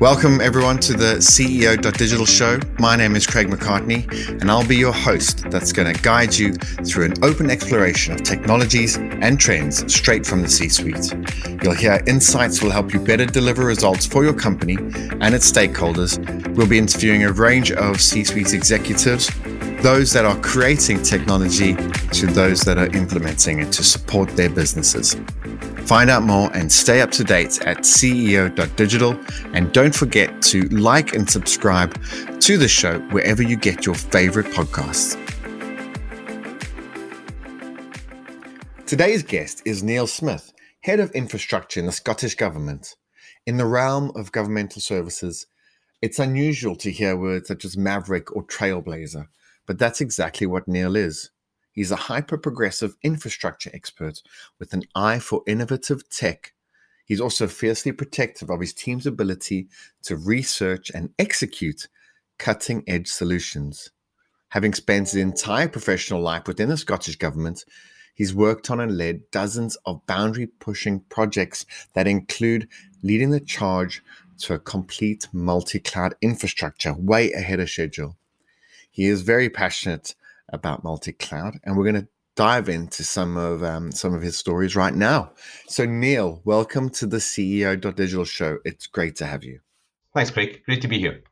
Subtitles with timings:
[0.00, 2.60] Welcome, everyone, to the CEO.digital show.
[2.78, 4.08] My name is Craig McCartney,
[4.40, 8.22] and I'll be your host that's going to guide you through an open exploration of
[8.22, 11.12] technologies and trends straight from the C suite.
[11.64, 16.16] You'll hear insights will help you better deliver results for your company and its stakeholders.
[16.54, 19.28] We'll be interviewing a range of C suite executives,
[19.82, 21.74] those that are creating technology
[22.12, 25.14] to those that are implementing it to support their businesses.
[25.86, 29.18] Find out more and stay up to date at CEO.digital.
[29.54, 31.94] And don't forget to like and subscribe
[32.40, 35.16] to the show wherever you get your favorite podcasts.
[38.84, 42.96] Today's guest is Neill Smith, Head of Infrastructure in the Scottish Government.
[43.46, 45.46] In the realm of governmental services,
[46.02, 49.26] it's unusual to hear words such as maverick or trailblazer,
[49.68, 51.30] but that's exactly what Neill is.
[51.72, 54.22] He's a hyper progressive infrastructure expert
[54.58, 56.54] with an eye for innovative tech.
[57.04, 59.68] He's also fiercely protective of his team's ability
[60.04, 61.86] to research and execute
[62.38, 63.90] cutting edge solutions.
[64.48, 67.66] Having spent his entire professional life within the Scottish Government,
[68.14, 72.68] he's worked on and led dozens of boundary pushing projects that include
[73.02, 74.02] leading the charge
[74.38, 78.16] to a complete multi cloud infrastructure way ahead of schedule.
[78.98, 80.16] He is very passionate
[80.48, 84.74] about multi-cloud, and we're going to dive into some of um, some of his stories
[84.74, 85.30] right now.
[85.68, 88.58] So, Neill, welcome to the CEO.digital show.
[88.64, 89.60] It's great to have you.
[90.14, 90.62] Thanks, Craig.
[90.64, 91.22] Great to be here.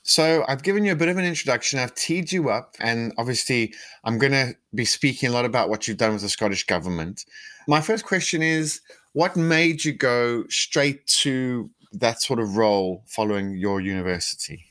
[0.00, 1.78] So, I've given you a bit of an introduction.
[1.78, 5.86] I've teed you up, and obviously, I'm going to be speaking a lot about what
[5.86, 7.26] you've done with the Scottish government.
[7.68, 8.80] My first question is
[9.12, 14.69] what made you go straight to that sort of role following your university?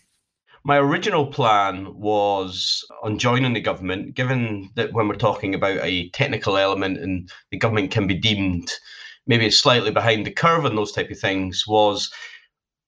[0.63, 6.09] My original plan was on joining the government, given that when we're talking about a
[6.09, 8.71] technical element and the government can be deemed
[9.25, 12.11] maybe slightly behind the curve on those type of things, was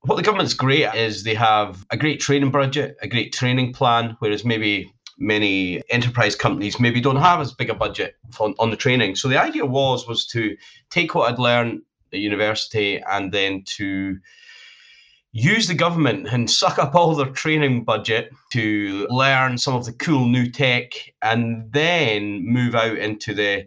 [0.01, 3.73] what the government's great at is they have a great training budget, a great training
[3.73, 8.71] plan, whereas maybe many enterprise companies maybe don't have as big a budget on, on
[8.71, 9.15] the training.
[9.15, 10.57] So the idea was was to
[10.89, 14.17] take what I'd learned at university and then to
[15.33, 19.93] use the government and suck up all their training budget to learn some of the
[19.93, 23.65] cool new tech and then move out into the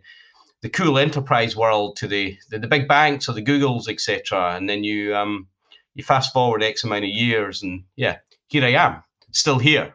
[0.61, 4.69] the cool enterprise world to the the, the big banks or the googles etc and
[4.69, 5.47] then you um
[5.95, 9.03] you fast forward x amount of years and yeah here i am
[9.35, 9.95] still here.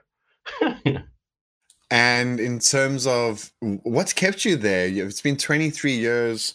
[1.91, 4.85] And in terms of what's kept you there?
[4.87, 6.53] It's been 23 years.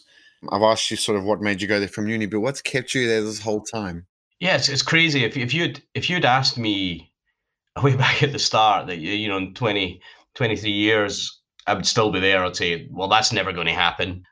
[0.49, 2.95] I've asked you sort of what made you go there from uni but what's kept
[2.95, 4.05] you there this whole time
[4.39, 5.23] Yes, it's crazy.
[5.23, 7.11] If if you'd if you'd asked me
[7.83, 10.01] way back at the start that you know in 20,
[10.35, 14.23] 23 years I would still be there, I'd say, well, that's never going to happen.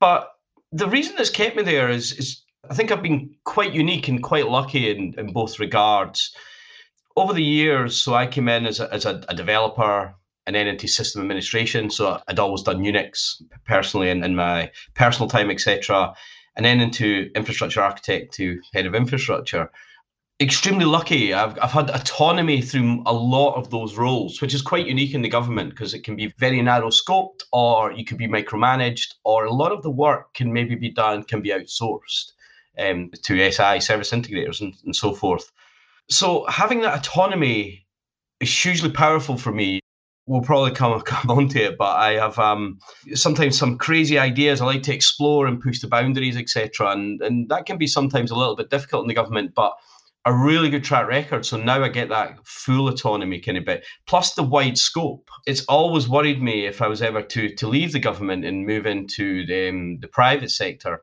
[0.00, 0.30] But
[0.72, 4.22] the reason that's kept me there is is I think I've been quite unique and
[4.22, 6.34] quite lucky in, in both regards.
[7.16, 10.14] Over the years, so I came in as a, as a, a developer
[10.46, 11.90] and then into system administration.
[11.90, 16.14] So I'd always done Unix personally in, in my personal time, etc
[16.56, 19.70] and then into infrastructure architect to head of infrastructure.
[20.40, 21.34] Extremely lucky.
[21.34, 25.22] I've, I've had autonomy through a lot of those roles, which is quite unique in
[25.22, 29.44] the government because it can be very narrow scoped, or you could be micromanaged, or
[29.44, 32.32] a lot of the work can maybe be done, can be outsourced
[32.78, 35.52] um, to SI service integrators and, and so forth.
[36.08, 37.86] So having that autonomy
[38.40, 39.79] is hugely powerful for me
[40.30, 42.78] we'll probably come come on to it, but I have um,
[43.14, 44.60] sometimes some crazy ideas.
[44.60, 46.92] I like to explore and push the boundaries, etc.
[46.92, 49.72] And and that can be sometimes a little bit difficult in the government, but
[50.26, 51.44] a really good track record.
[51.44, 55.28] So now I get that full autonomy kind of bit, plus the wide scope.
[55.46, 58.86] It's always worried me if I was ever to to leave the government and move
[58.86, 61.02] into the, um, the private sector.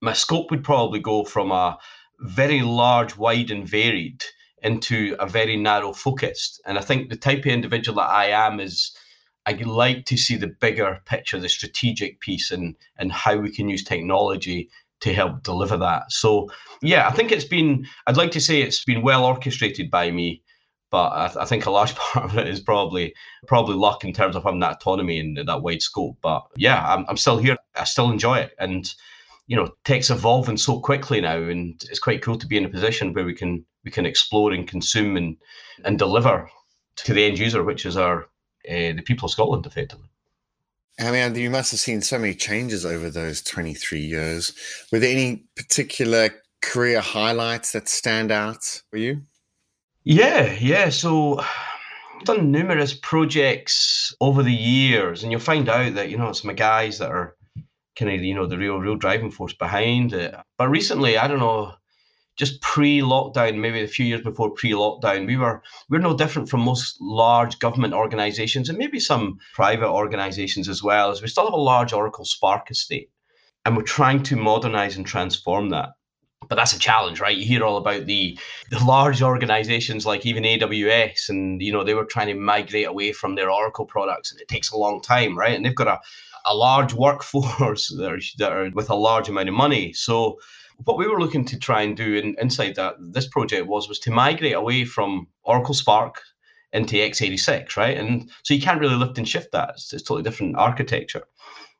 [0.00, 1.78] My scope would probably go from a
[2.20, 4.22] very large, wide, and varied
[4.62, 6.60] into a very narrow focused.
[6.66, 8.96] And I think the type of individual that I am is
[9.46, 13.68] I like to see the bigger picture, the strategic piece, and and how we can
[13.68, 14.68] use technology
[15.00, 16.10] to help deliver that.
[16.12, 16.50] So
[16.82, 17.86] yeah, I think it's been.
[18.06, 20.42] I'd like to say it's been well orchestrated by me,
[20.90, 23.14] but I, th- I think a large part of it is probably
[23.46, 26.18] probably luck in terms of having that autonomy and that wide scope.
[26.20, 27.56] But yeah, I'm I'm still here.
[27.74, 28.92] I still enjoy it, and
[29.46, 32.68] you know, tech's evolving so quickly now, and it's quite cool to be in a
[32.68, 35.36] position where we can we can explore and consume and
[35.82, 36.50] and deliver
[36.96, 38.24] to the end user, which is our
[38.68, 40.08] uh, the people of Scotland, effectively.
[41.00, 44.52] I mean, you must have seen so many changes over those 23 years.
[44.92, 46.28] Were there any particular
[46.60, 49.22] career highlights that stand out for you?
[50.04, 50.90] Yeah, yeah.
[50.90, 56.28] So I've done numerous projects over the years, and you'll find out that, you know,
[56.28, 57.36] it's my guys that are
[57.96, 60.34] kind of, you know, the real, real driving force behind it.
[60.58, 61.74] But recently, I don't know,
[62.38, 66.96] just pre-lockdown, maybe a few years before pre-lockdown, we were we're no different from most
[67.00, 71.56] large government organizations and maybe some private organizations as well, as we still have a
[71.56, 73.10] large Oracle SPARC estate.
[73.64, 75.90] And we're trying to modernize and transform that.
[76.48, 77.36] But that's a challenge, right?
[77.36, 78.38] You hear all about the,
[78.70, 83.12] the large organizations like even AWS, and you know, they were trying to migrate away
[83.12, 85.54] from their Oracle products, and it takes a long time, right?
[85.54, 86.00] And they've got a,
[86.46, 89.92] a large workforce that are, that are with a large amount of money.
[89.92, 90.38] So
[90.84, 93.98] what we were looking to try and do in, inside that this project was was
[94.00, 96.14] to migrate away from Oracle SPARC
[96.72, 97.96] into x86, right?
[97.96, 99.70] And so you can't really lift and shift that.
[99.70, 101.24] It's, it's totally different architecture,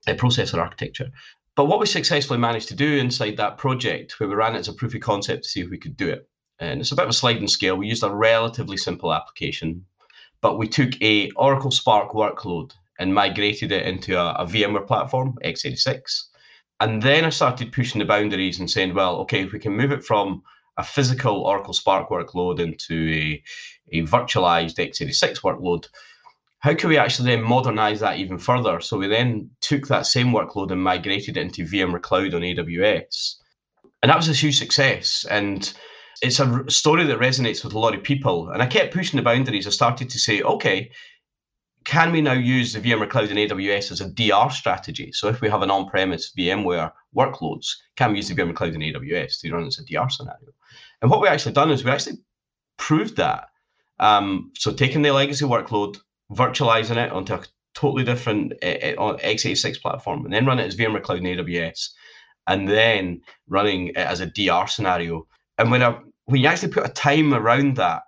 [0.06, 1.10] a processor architecture.
[1.54, 4.68] But what we successfully managed to do inside that project, where we ran it as
[4.68, 6.28] a proof of concept to see if we could do it,
[6.58, 7.76] and it's a bit of a sliding scale.
[7.76, 9.84] We used a relatively simple application,
[10.40, 15.36] but we took a Oracle SPARC workload and migrated it into a, a VMware platform,
[15.44, 16.27] x86
[16.80, 19.92] and then I started pushing the boundaries and saying, well, okay, if we can move
[19.92, 20.42] it from
[20.76, 23.42] a physical Oracle SPARC workload into a,
[23.98, 25.88] a virtualized x86 workload,
[26.60, 28.80] how can we actually then modernize that even further?
[28.80, 33.36] So we then took that same workload and migrated it into VMware Cloud on AWS.
[34.02, 35.24] And that was a huge success.
[35.28, 35.72] And
[36.22, 38.50] it's a story that resonates with a lot of people.
[38.50, 39.66] And I kept pushing the boundaries.
[39.66, 40.90] I started to say, okay,
[41.88, 45.10] can we now use the VMware Cloud on AWS as a DR strategy?
[45.10, 48.82] So if we have an on-premise VMware workloads, can we use the VMware Cloud on
[48.82, 50.50] AWS to run as a DR scenario?
[51.00, 52.18] And what we actually done is we actually
[52.76, 53.48] proved that.
[53.98, 55.96] Um, so taking the legacy workload,
[56.30, 57.42] virtualizing it onto a
[57.72, 61.88] totally different uh, x86 platform, and then run it as VMware Cloud on AWS,
[62.46, 65.26] and then running it as a DR scenario.
[65.56, 68.02] And when I, when you actually put a time around that,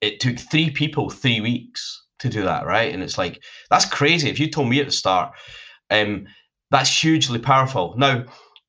[0.00, 2.92] it took three people three weeks to do that, right?
[2.92, 4.30] And it's like that's crazy.
[4.30, 5.32] If you told me at the start,
[5.90, 6.26] um,
[6.70, 7.94] that's hugely powerful.
[7.96, 8.24] Now,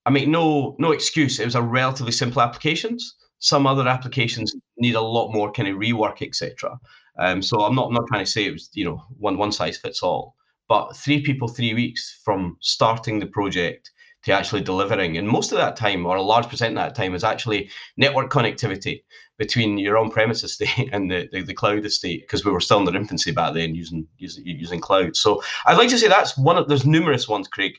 [0.06, 1.39] I make no no excuse.
[1.39, 3.15] It was a relatively simple applications.
[3.39, 6.77] Some other applications need a lot more kind of rework, etc.
[7.19, 9.51] Um, so I'm not I'm not trying to say it was you know one one
[9.51, 10.36] size fits all.
[10.68, 13.92] But three people, three weeks from starting the project
[14.25, 15.18] to actually delivering.
[15.18, 18.31] And most of that time, or a large percent of that time, is actually network
[18.31, 19.04] connectivity
[19.38, 22.86] between your on-premise estate and the, the, the cloud estate because we were still in
[22.86, 25.16] their infancy back then using, using using cloud.
[25.16, 27.74] So I'd like to say that's one of there's numerous ones, Craig.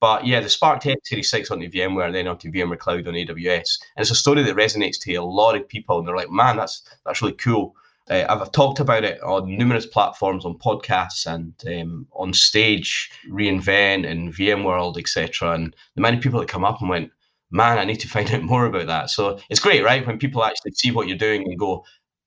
[0.00, 3.14] But yeah, the SPARC Tech Series 6 onto VMware and then onto VMware Cloud on
[3.14, 3.78] AWS.
[3.94, 5.96] And it's a story that resonates to a lot of people.
[5.98, 7.76] And they're like, man, that's that's really cool.
[8.10, 13.10] Uh, I've, I've, talked about it on numerous platforms, on podcasts and um, on stage,
[13.28, 15.52] reInvent and VMworld, etc.
[15.52, 17.12] And the many people that come up and went,
[17.50, 20.06] "Man, I need to find out more about that." So it's great, right?
[20.06, 21.84] When people actually see what you're doing and go,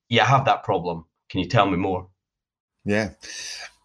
[0.07, 1.05] "Yeah, I have that problem.
[1.29, 2.07] Can you tell me more?"
[2.85, 3.11] Yeah.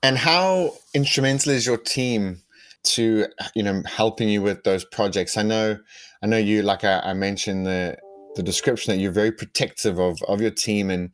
[0.03, 2.43] And how instrumental is your team
[2.83, 5.37] to you know helping you with those projects?
[5.37, 5.79] I know,
[6.23, 7.99] I know you like I, I mentioned the
[8.37, 11.11] the description that you're very protective of of your team and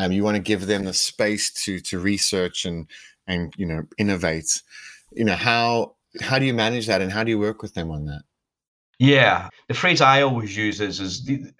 [0.00, 2.86] um, you want to give them the space to to research and
[3.26, 4.62] and you know innovate.
[5.12, 7.90] You know how how do you manage that and how do you work with them
[7.90, 8.22] on that?
[8.98, 11.52] Yeah, the phrase I always use is is the,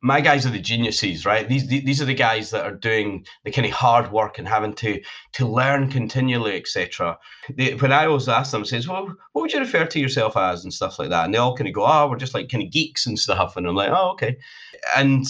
[0.00, 1.48] my guys are the geniuses, right?
[1.48, 4.74] These these are the guys that are doing the kind of hard work and having
[4.74, 5.00] to
[5.32, 7.18] to learn continually, etc.
[7.56, 10.72] When I always ask them, says, "Well, what would you refer to yourself as?" and
[10.72, 12.70] stuff like that, and they all kind of go, "Oh, we're just like kind of
[12.70, 14.36] geeks and stuff," and I'm like, "Oh, okay."
[14.96, 15.26] And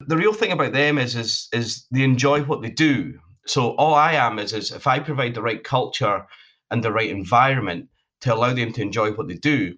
[0.00, 3.18] the real thing about them is is is they enjoy what they do.
[3.46, 6.26] So all I am is is if I provide the right culture
[6.70, 7.88] and the right environment
[8.22, 9.76] to allow them to enjoy what they do,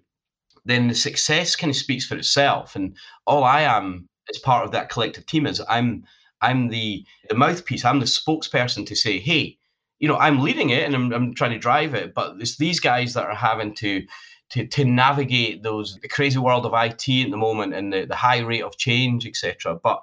[0.65, 2.75] then the success kind of speaks for itself.
[2.75, 6.03] And all I am as part of that collective team is I'm
[6.41, 7.85] I'm the the mouthpiece.
[7.85, 9.57] I'm the spokesperson to say, hey,
[9.99, 12.79] you know, I'm leading it and I'm, I'm trying to drive it, but it's these
[12.79, 14.05] guys that are having to
[14.53, 18.15] to, to navigate those the crazy world of IT at the moment and the, the
[18.15, 19.75] high rate of change, etc.
[19.81, 19.99] But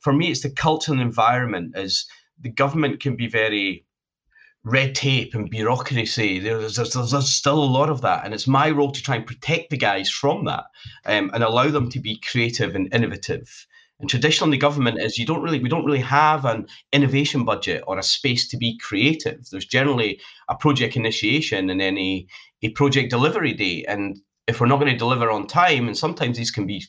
[0.00, 1.74] for me, it's the culture and environment.
[1.74, 2.04] As
[2.38, 3.86] the government can be very
[4.64, 6.40] red tape and bureaucracy.
[6.40, 9.26] There's, there's, there's, still a lot of that, and it's my role to try and
[9.26, 10.64] protect the guys from that
[11.06, 13.66] um, and allow them to be creative and innovative.
[13.98, 17.98] And traditionally, government is you don't really we don't really have an innovation budget or
[17.98, 19.48] a space to be creative.
[19.48, 21.96] There's generally a project initiation and then
[22.62, 23.84] a, project delivery day.
[23.86, 26.84] And if we're not going to deliver on time, and sometimes these can be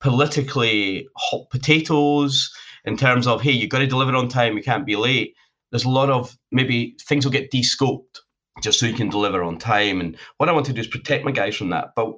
[0.00, 2.52] politically hot potatoes
[2.84, 5.34] in terms of hey, you've got to deliver on time, you can't be late.
[5.70, 8.20] There's a lot of maybe things will get descoped
[8.62, 10.00] just so you can deliver on time.
[10.00, 11.92] And what I want to do is protect my guys from that.
[11.96, 12.12] But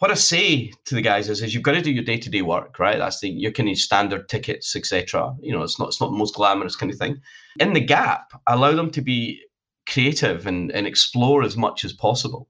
[0.00, 2.78] what I say to the guys is, is you've got to do your day-to-day work,
[2.78, 2.98] right?
[2.98, 5.34] That's the your kind of standard tickets, etc.
[5.40, 7.20] You know, it's not it's not the most glamorous kind of thing.
[7.58, 9.42] In the gap, allow them to be
[9.90, 12.48] creative and, and explore as much as possible.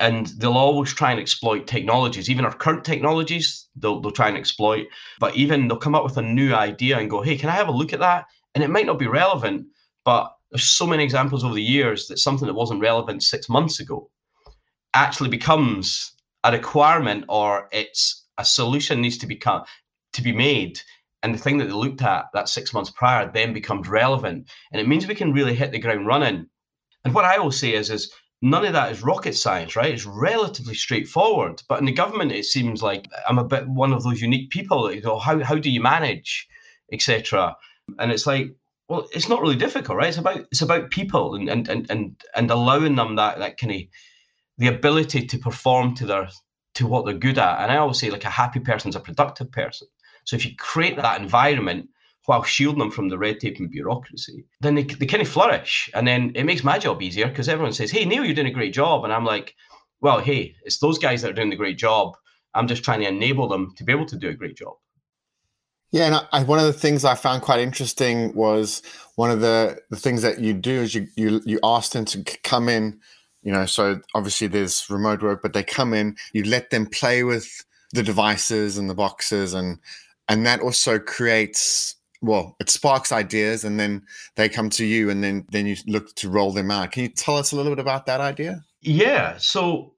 [0.00, 2.28] and they'll always try and exploit technologies.
[2.28, 4.86] Even our current technologies they'll, they'll try and exploit.
[5.18, 7.68] But even they'll come up with a new idea and go hey can i have
[7.68, 8.26] a look at that?
[8.54, 9.66] And it might not be relevant
[10.04, 13.80] but there's so many examples over the years that something that wasn't relevant six months
[13.80, 14.10] ago
[14.94, 16.12] actually becomes
[16.44, 19.64] a requirement or it's a solution needs to become
[20.14, 20.80] to be made.
[21.22, 24.48] And the thing that they looked at that six months prior then becomes relevant.
[24.72, 26.46] And it means we can really hit the ground running
[27.08, 28.12] and what i will say is is
[28.42, 29.92] none of that is rocket science right?
[29.92, 31.60] It's relatively straightforward.
[31.68, 34.84] But in the government it seems like i'm a bit one of those unique people
[34.84, 36.46] that you go how, how do you manage
[36.92, 37.56] etc
[37.98, 38.54] and it's like
[38.88, 40.08] well it's not really difficult right?
[40.08, 43.72] It's about it's about people and and and and, and allowing them that that kind
[43.72, 43.80] of
[44.58, 46.28] the ability to perform to their
[46.74, 47.60] to what they're good at.
[47.62, 49.88] And i always say like a happy person's a productive person.
[50.24, 51.88] So if you create that environment
[52.28, 55.88] while shielding them from the red tape and bureaucracy, then they, they kind of flourish.
[55.94, 58.50] And then it makes my job easier because everyone says, Hey, Neill, you're doing a
[58.50, 59.04] great job.
[59.04, 59.54] And I'm like,
[60.02, 62.18] Well, hey, it's those guys that are doing the great job.
[62.52, 64.74] I'm just trying to enable them to be able to do a great job.
[65.90, 68.82] Yeah, and I, one of the things I found quite interesting was
[69.14, 72.22] one of the, the things that you do is you, you you ask them to
[72.44, 73.00] come in,
[73.42, 73.64] you know.
[73.64, 78.02] So obviously there's remote work, but they come in, you let them play with the
[78.02, 79.78] devices and the boxes, and
[80.28, 84.02] and that also creates well it sparks ideas and then
[84.36, 86.92] they come to you and then then you look to roll them out.
[86.92, 88.64] Can you tell us a little bit about that idea?
[88.80, 89.94] Yeah so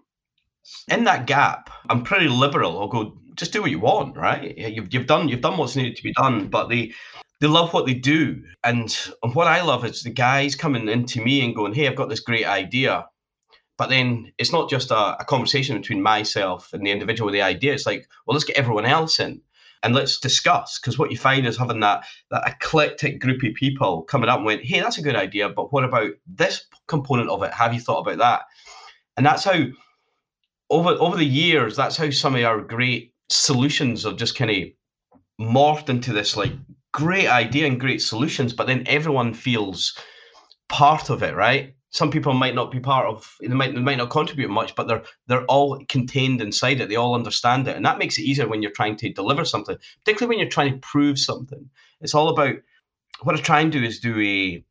[0.88, 2.78] in that gap i'm pretty liberal.
[2.78, 4.56] I'll go just do what you want right?
[4.56, 6.92] You've, you've done you've done what's needed to be done but they
[7.40, 8.42] they love what they do.
[8.64, 11.96] And, and what i love is the guys coming into me and going hey i've
[11.96, 13.06] got this great idea.
[13.78, 17.40] But then it's not just a, a conversation between myself and the individual with the
[17.40, 17.72] idea.
[17.72, 19.40] It's like well let's get everyone else in
[19.82, 20.78] and let's discuss.
[20.78, 24.46] Because what you find is having that that eclectic group of people coming up and
[24.46, 27.52] went, hey, that's a good idea, but what about this component of it?
[27.52, 28.42] Have you thought about that?
[29.16, 29.64] And that's how
[30.70, 34.68] over over the years, that's how some of our great solutions have just kind of
[35.40, 36.52] morphed into this like
[36.92, 39.96] great idea and great solutions, but then everyone feels
[40.68, 41.74] part of it, right?
[41.90, 44.86] Some people might not be part of they might they might not contribute much but
[44.86, 46.88] they're they're all contained inside it.
[46.88, 47.76] They all understand it.
[47.76, 50.72] And that makes it easier when you're trying to deliver something particularly when you're trying
[50.72, 51.68] to prove something.
[52.00, 52.54] It's all about
[53.22, 54.64] what i try and do is do a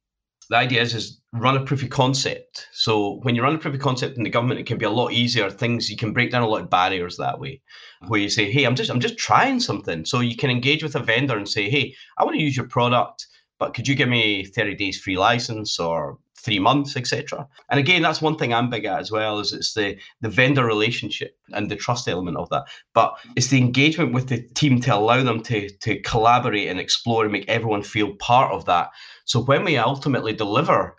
[0.50, 2.68] the idea is is run a proof of concept.
[2.72, 4.90] So when you run a proof of concept in the government it can be a
[4.90, 5.50] lot easier.
[5.50, 7.62] Things you can break down a lot of barriers that way
[8.02, 8.08] mm-hmm.
[8.08, 10.06] where you say hey i'm just i'm just trying something.
[10.06, 12.68] So you can engage with a vendor and say hey i want to use your
[12.68, 13.28] product
[13.60, 17.48] but could you give me 30 days free license or three months, etc.
[17.70, 20.66] And again, that's one thing I'm big at as well, is it's the the vendor
[20.66, 22.64] relationship and the trust element of that.
[22.94, 27.24] But it's the engagement with the team to allow them to to collaborate and explore
[27.24, 28.90] and make everyone feel part of that.
[29.26, 30.96] So when we ultimately deliver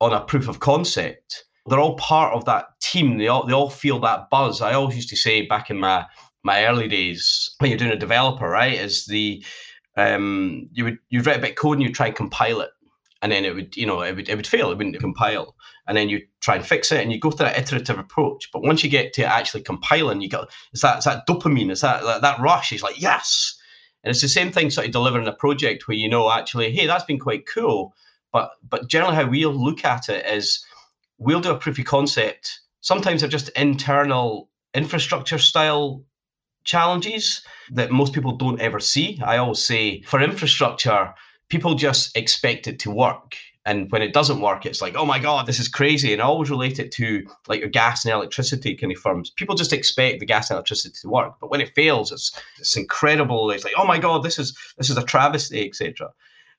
[0.00, 3.18] on a proof of concept, they're all part of that team.
[3.18, 4.60] They all they all feel that buzz.
[4.60, 6.06] I always used to say back in my
[6.42, 9.44] my early days when you're doing a developer, right, is the
[9.96, 12.70] um, you would you'd write a bit of code and you try and compile it
[13.22, 15.56] and then it would you know it would it would fail it wouldn't compile.
[15.86, 18.50] And then you try and fix it and you go through that iterative approach.
[18.52, 21.82] But once you get to actually compiling you got it's that it's that dopamine it's
[21.82, 22.72] that, that that rush.
[22.72, 23.58] It's like yes!
[24.02, 26.86] And it's the same thing sort of delivering a project where you know actually hey
[26.86, 27.94] that's been quite cool.
[28.32, 30.64] But but generally how we'll look at it is
[31.18, 32.60] we'll do a proof of concept.
[32.80, 36.04] Sometimes they're just internal infrastructure style
[36.64, 39.20] challenges that most people don't ever see.
[39.24, 41.14] I always say for infrastructure
[41.50, 43.36] people just expect it to work.
[43.66, 46.14] And when it doesn't work, it's like, oh my God, this is crazy.
[46.14, 49.30] And I always relate it to like your gas and electricity kind of firms.
[49.30, 51.34] People just expect the gas and electricity to work.
[51.40, 53.50] But when it fails, it's it's incredible.
[53.50, 56.10] It's like, oh my God, this is this is a travesty, etc.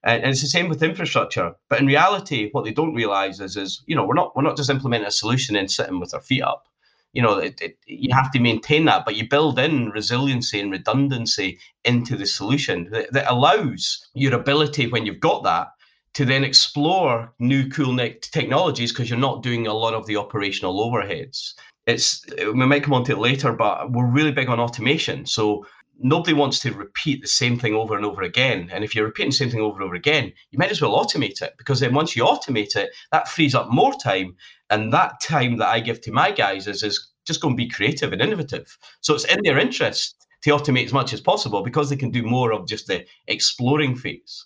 [0.04, 1.54] And, and it's the same with infrastructure.
[1.70, 4.58] But in reality, what they don't realize is is, you know, we're not we're not
[4.58, 6.68] just implementing a solution and sitting with our feet up
[7.14, 10.72] you know, it, it, you have to maintain that, but you build in resiliency and
[10.72, 15.68] redundancy into the solution that, that allows your ability when you've got that
[16.14, 20.80] to then explore new cool technologies because you're not doing a lot of the operational
[20.90, 21.54] overheads.
[21.88, 25.26] It's we might come on to it later, but we're really big on automation.
[25.26, 25.66] So
[26.04, 28.70] nobody wants to repeat the same thing over and over again.
[28.72, 30.98] And if you're repeating the same thing over and over again, you might as well
[30.98, 34.36] automate it because then once you automate it, that frees up more time.
[34.70, 37.70] And that time that I give to my guys is, is just going to be
[37.70, 38.78] creative and innovative.
[39.02, 42.24] So it's in their interest to automate as much as possible because they can do
[42.24, 44.46] more of just the exploring phase.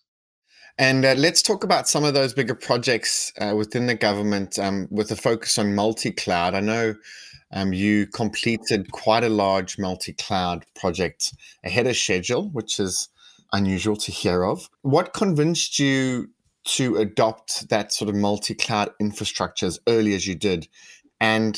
[0.77, 4.87] And uh, let's talk about some of those bigger projects uh, within the government um,
[4.91, 6.53] with a focus on multi cloud.
[6.53, 6.95] I know
[7.51, 11.33] um, you completed quite a large multi cloud project
[11.63, 13.09] ahead of schedule, which is
[13.53, 14.69] unusual to hear of.
[14.81, 16.29] What convinced you
[16.65, 20.67] to adopt that sort of multi cloud infrastructure as early as you did?
[21.19, 21.57] And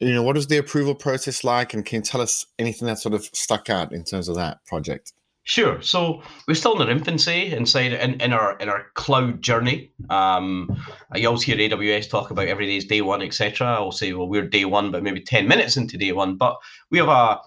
[0.00, 1.74] You know, what was the approval process like?
[1.74, 4.64] And can you tell us anything that sort of stuck out in terms of that
[4.64, 5.12] project?
[5.48, 5.80] Sure.
[5.80, 9.90] So we're still in our infancy inside in, in our in our cloud journey.
[10.10, 10.78] Um,
[11.14, 13.66] you always hear AWS talk about every day's day one, etc.
[13.66, 16.36] I'll say, well, we're day one, but maybe ten minutes into day one.
[16.36, 16.58] But
[16.90, 17.40] we have a.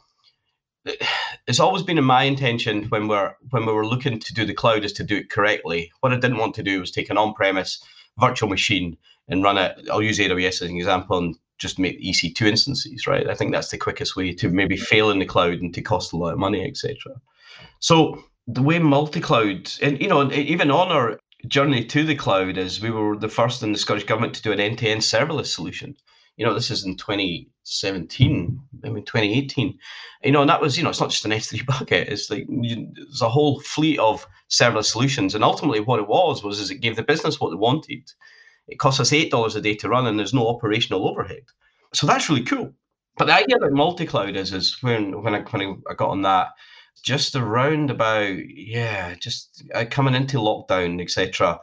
[1.45, 4.55] It's always been in my intention when we're when we were looking to do the
[4.55, 5.91] cloud is to do it correctly.
[5.99, 7.83] What I didn't want to do was take an on-premise
[8.19, 9.77] virtual machine and run it.
[9.91, 13.29] I'll use AWS as an example and just make EC2 instances, right?
[13.29, 16.13] I think that's the quickest way to maybe fail in the cloud and to cost
[16.13, 16.95] a lot of money, etc.
[17.81, 22.79] So the way multi-cloud, and you know, even on our journey to the cloud, is
[22.79, 25.95] we were the first in the Scottish government to do an end-to-end serverless solution.
[26.37, 29.77] You know, this is in 2017, I mean 2018.
[30.23, 32.07] You know, and that was, you know, it's not just an S3 bucket.
[32.07, 36.59] It's like there's a whole fleet of serverless solutions, and ultimately what it was was
[36.59, 38.03] is it gave the business what they wanted.
[38.67, 41.45] It costs us eight dollars a day to run, and there's no operational overhead.
[41.93, 42.73] So that's really cool.
[43.17, 46.49] But the idea about multi-cloud is, is when when I when I got on that,
[47.01, 51.59] just around about yeah, just uh, coming into lockdown, etc.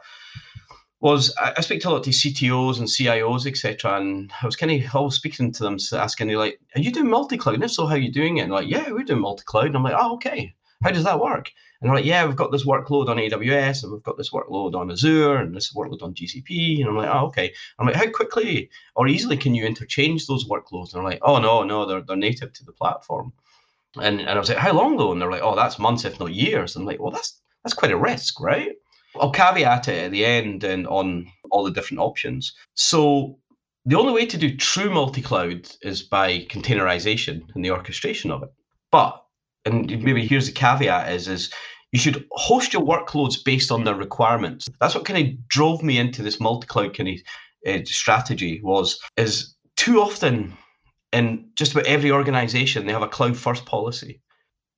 [1.01, 3.97] Was I, I speak to a lot of CTOs and CIOs, etc.
[3.97, 7.09] And I was kind of always speaking to them, asking you like, "Are you doing
[7.09, 7.55] multi-cloud?
[7.55, 9.75] And if so, how are you doing it?" And like, "Yeah, we're doing multi-cloud." And
[9.77, 10.53] I'm like, "Oh, okay.
[10.83, 13.93] How does that work?" And they're like, "Yeah, we've got this workload on AWS, and
[13.93, 17.27] we've got this workload on Azure, and this workload on GCP." And I'm like, "Oh,
[17.27, 21.19] okay." I'm like, "How quickly or easily can you interchange those workloads?" And they're like,
[21.21, 23.31] "Oh no, no, they're they're native to the platform."
[23.97, 25.11] And, and I was like, how long though?
[25.11, 26.75] And they're like, oh, that's months, if not years.
[26.75, 28.71] I'm like, well, that's that's quite a risk, right?
[29.19, 32.53] I'll caveat it at the end and on all the different options.
[32.75, 33.37] So
[33.85, 38.49] the only way to do true multi-cloud is by containerization and the orchestration of it.
[38.91, 39.21] But
[39.65, 41.51] and maybe here's the caveat is is
[41.91, 44.69] you should host your workloads based on their requirements.
[44.79, 47.15] That's what kind of drove me into this multi-cloud kind of
[47.67, 50.55] uh, strategy was is too often
[51.11, 54.21] in just about every organization, they have a cloud first policy.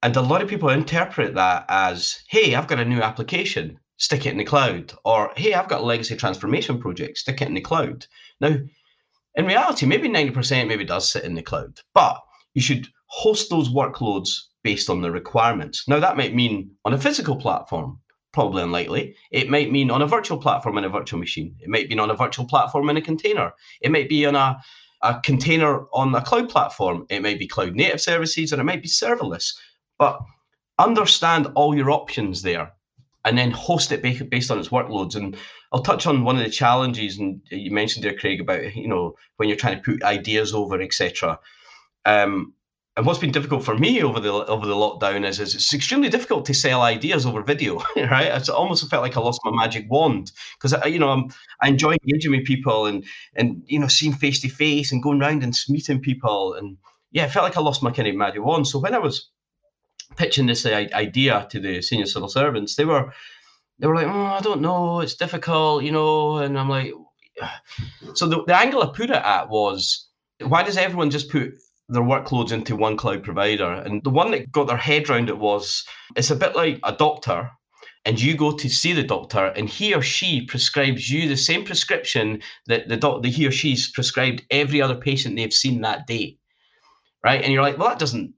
[0.03, 4.25] And a lot of people interpret that as, hey, I've got a new application, stick
[4.25, 4.93] it in the cloud.
[5.05, 8.05] Or, hey, I've got a legacy transformation project, stick it in the cloud.
[8.39, 8.57] Now,
[9.35, 12.19] in reality, maybe 90% maybe does sit in the cloud, but
[12.53, 14.29] you should host those workloads
[14.63, 15.87] based on the requirements.
[15.87, 17.99] Now, that might mean on a physical platform,
[18.33, 19.15] probably unlikely.
[19.31, 21.55] It might mean on a virtual platform in a virtual machine.
[21.59, 23.51] It might be on a virtual platform in a container.
[23.81, 24.57] It might be on a
[25.03, 27.05] a container on a cloud platform.
[27.09, 29.53] It might be cloud native services or it might be serverless.
[29.97, 30.19] But
[30.79, 32.71] understand all your options there
[33.25, 35.15] and then host it based on its workloads.
[35.15, 35.37] And
[35.71, 39.15] I'll touch on one of the challenges, and you mentioned there, Craig, about you know
[39.37, 41.39] when you're trying to put ideas over, etc.
[42.05, 42.53] Um,
[43.01, 46.07] and what's been difficult for me over the over the lockdown is, is it's extremely
[46.07, 48.27] difficult to sell ideas over video, right?
[48.27, 51.95] It's almost felt like I lost my magic wand because you know I'm, I enjoy
[51.95, 53.03] engaging with people and
[53.35, 56.77] and you know seeing face to face and going around and meeting people and
[57.11, 58.67] yeah, I felt like I lost my kind of magic wand.
[58.67, 59.31] So when I was
[60.15, 63.11] pitching this idea to the senior civil servants, they were
[63.79, 66.93] they were like, oh, I don't know, it's difficult, you know, and I'm like,
[68.13, 70.07] so the, the angle I put it at was,
[70.39, 71.55] why does everyone just put
[71.91, 73.69] their workloads into one cloud provider.
[73.69, 75.83] And the one that got their head around it was
[76.15, 77.51] it's a bit like a doctor
[78.05, 81.65] and you go to see the doctor and he or she prescribes you the same
[81.65, 86.37] prescription that the doctor he or she's prescribed every other patient they've seen that day.
[87.23, 87.43] Right?
[87.43, 88.33] And you're like well that doesn't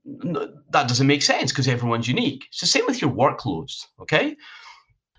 [0.72, 2.46] that doesn't make sense because everyone's unique.
[2.60, 4.36] The same with your workloads okay?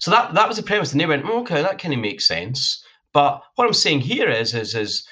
[0.00, 2.26] So that that was the premise and they went oh, okay that kind of makes
[2.26, 2.84] sense.
[3.12, 5.06] But what i'm saying here is is is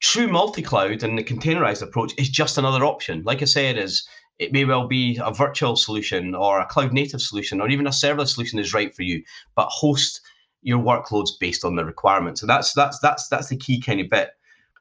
[0.00, 3.22] true multi-cloud and the containerized approach is just another option.
[3.24, 4.06] Like I said, is
[4.38, 7.90] it may well be a virtual solution or a cloud native solution or even a
[7.90, 9.22] serverless solution is right for you,
[9.56, 10.20] but host
[10.62, 12.40] your workloads based on the requirements.
[12.40, 14.30] So that's that's that's that's the key kind of bit.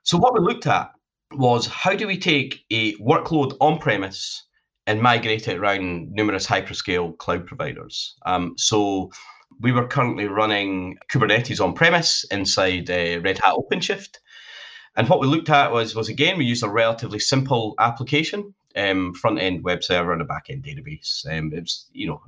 [0.04, 0.92] So what we looked at
[1.34, 4.44] was how do we take a workload on premise
[4.86, 8.16] and migrate it around numerous hyperscale cloud providers.
[8.26, 9.12] Um, so
[9.60, 14.20] we were currently running Kubernetes on premise inside uh, Red Hat OpenShift.
[14.98, 19.14] And what we looked at was, was again, we used a relatively simple application, um,
[19.14, 21.26] front end web server and a back end database.
[21.32, 22.22] Um, it's you know,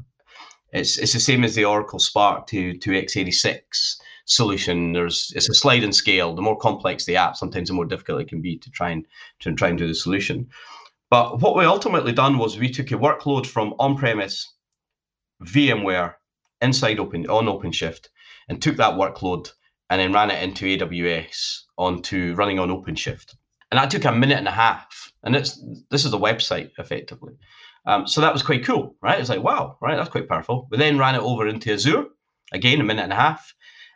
[0.71, 4.93] it's it's the same as the Oracle SPARC to to x86 solution.
[4.93, 6.35] There's it's a slide and scale.
[6.35, 9.03] The more complex the app, sometimes the more difficult it can be to try and
[9.39, 10.47] to try and do the solution.
[11.09, 14.47] But what we ultimately done was we took a workload from on-premise
[15.43, 16.13] VMware
[16.61, 18.09] inside Open on OpenShift
[18.47, 19.49] and took that workload
[19.89, 23.35] and then ran it into AWS onto running on OpenShift.
[23.71, 25.11] And that took a minute and a half.
[25.23, 27.33] And it's this is a website effectively.
[27.85, 29.19] Um, so that was quite cool, right?
[29.19, 30.67] It's like, wow, right, that's quite powerful.
[30.69, 32.05] We then ran it over into Azure,
[32.51, 33.53] again, a minute and a half.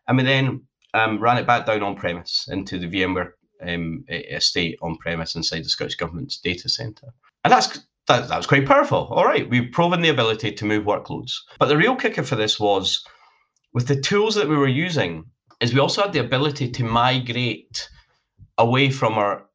[0.07, 3.31] And we then um, ran it back down on premise into the VMware
[3.67, 7.07] um, estate on premise inside the Scottish Government's data centre.
[7.43, 9.07] And that's that, that was quite powerful.
[9.11, 11.35] All right, we've proven the ability to move workloads.
[11.57, 13.03] But the real kicker for this was
[13.73, 15.25] with the tools that we were using,
[15.63, 17.89] is we also had the ability to migrate
[18.57, 19.45] away from our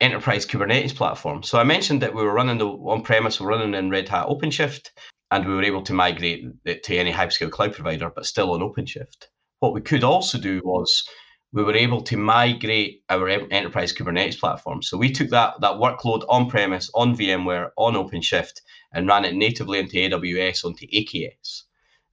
[0.00, 1.42] enterprise Kubernetes platform.
[1.42, 4.90] So I mentioned that we were running the on-premise, we're running in Red Hat OpenShift,
[5.30, 8.60] and we were able to migrate it to any hyperscale cloud provider, but still on
[8.60, 9.26] OpenShift.
[9.60, 11.06] What we could also do was
[11.52, 14.82] we were able to migrate our enterprise Kubernetes platform.
[14.82, 19.34] So we took that that workload on premise, on VMware, on OpenShift, and ran it
[19.34, 21.64] natively into AWS onto EKS.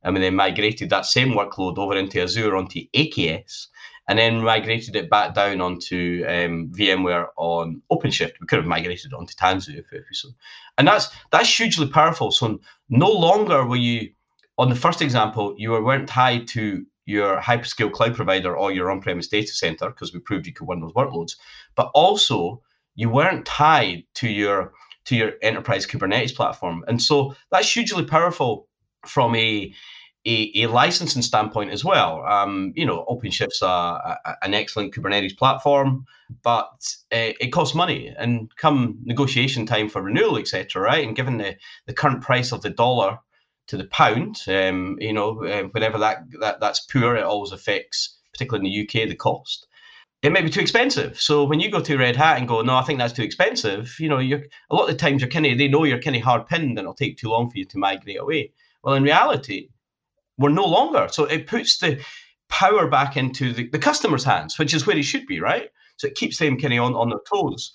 [0.06, 3.68] And then migrated that same workload over into Azure onto AKS,
[4.08, 8.34] and then migrated it back down onto um, VMware on OpenShift.
[8.40, 10.30] We could have migrated onto Tanzu if, if we so.
[10.78, 12.32] And that's that's hugely powerful.
[12.32, 14.12] So no longer were you
[14.58, 19.28] on the first example, you weren't tied to your hyperscale cloud provider or your on-premise
[19.28, 21.36] data center because we proved you could run those workloads,
[21.76, 22.62] but also
[22.96, 24.74] you weren't tied to your
[25.06, 26.84] to your enterprise Kubernetes platform.
[26.88, 28.68] And so that's hugely powerful
[29.06, 29.74] from a
[30.26, 32.26] a, a licensing standpoint as well.
[32.26, 36.06] Um, you know, OpenShift's a, a, an excellent Kubernetes platform,
[36.44, 38.14] but uh, it costs money.
[38.18, 41.06] And come negotiation time for renewal, etc., right?
[41.06, 43.20] And given the, the current price of the dollar
[43.68, 48.18] to the pound, um, you know, uh, whenever that, that that's poor, it always affects,
[48.34, 49.68] particularly in the UK, the cost.
[50.24, 51.22] It may be too expensive.
[51.22, 53.96] So when you go to Red Hat and go, no, I think that's too expensive,
[54.00, 56.16] you know, you're a lot of the times you're kind of they know you're kind
[56.16, 58.52] of hard pinned and it'll take too long for you to migrate away.
[58.82, 59.70] Well, in reality,
[60.38, 61.08] we're no longer.
[61.12, 62.04] So it puts the
[62.50, 65.70] power back into the, the customer's hands, which is where it should be, right?
[65.98, 67.72] So it keeps them kind of on, on their toes.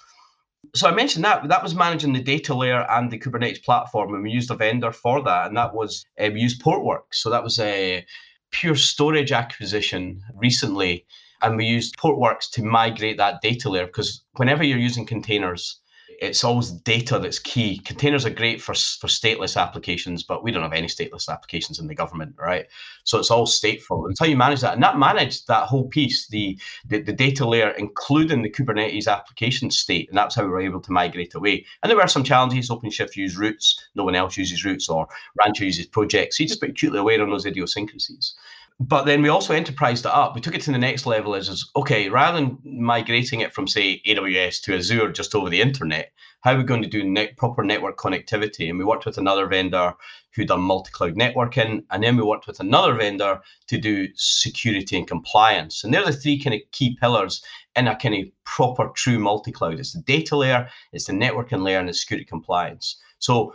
[0.74, 4.22] So I mentioned that that was managing the data layer and the Kubernetes platform, and
[4.22, 7.00] we used a vendor for that, and that was uh, we used Portworx.
[7.12, 8.04] So that was a
[8.50, 11.06] pure storage acquisition recently,
[11.40, 15.79] and we used Portworx to migrate that data layer because whenever you're using containers,
[16.20, 17.78] it's always data that's key.
[17.78, 21.86] Containers are great for for stateless applications, but we don't have any stateless applications in
[21.86, 22.66] the government, right?
[23.04, 24.06] So it's all stateful.
[24.06, 27.48] And how you manage that, and that managed that whole piece, the, the the data
[27.48, 31.64] layer, including the Kubernetes application state, and that's how we were able to migrate away.
[31.82, 32.68] And there were some challenges.
[32.68, 35.08] OpenShift used routes, no one else uses routes, or
[35.42, 36.36] Rancher uses projects.
[36.36, 38.34] So you just be acutely aware on those idiosyncrasies
[38.80, 40.34] but then we also enterprised it up.
[40.34, 43.68] We took it to the next level as, is okay, rather than migrating it from
[43.68, 47.62] say AWS to Azure just over the internet, how are we going to do proper
[47.62, 48.70] network connectivity?
[48.70, 49.92] And we worked with another vendor
[50.34, 55.06] who done multi-cloud networking, and then we worked with another vendor to do security and
[55.06, 55.84] compliance.
[55.84, 57.44] And they're the three kind of key pillars
[57.76, 59.78] in a kind of proper true multi-cloud.
[59.78, 62.96] It's the data layer, it's the networking layer, and the security compliance.
[63.18, 63.54] So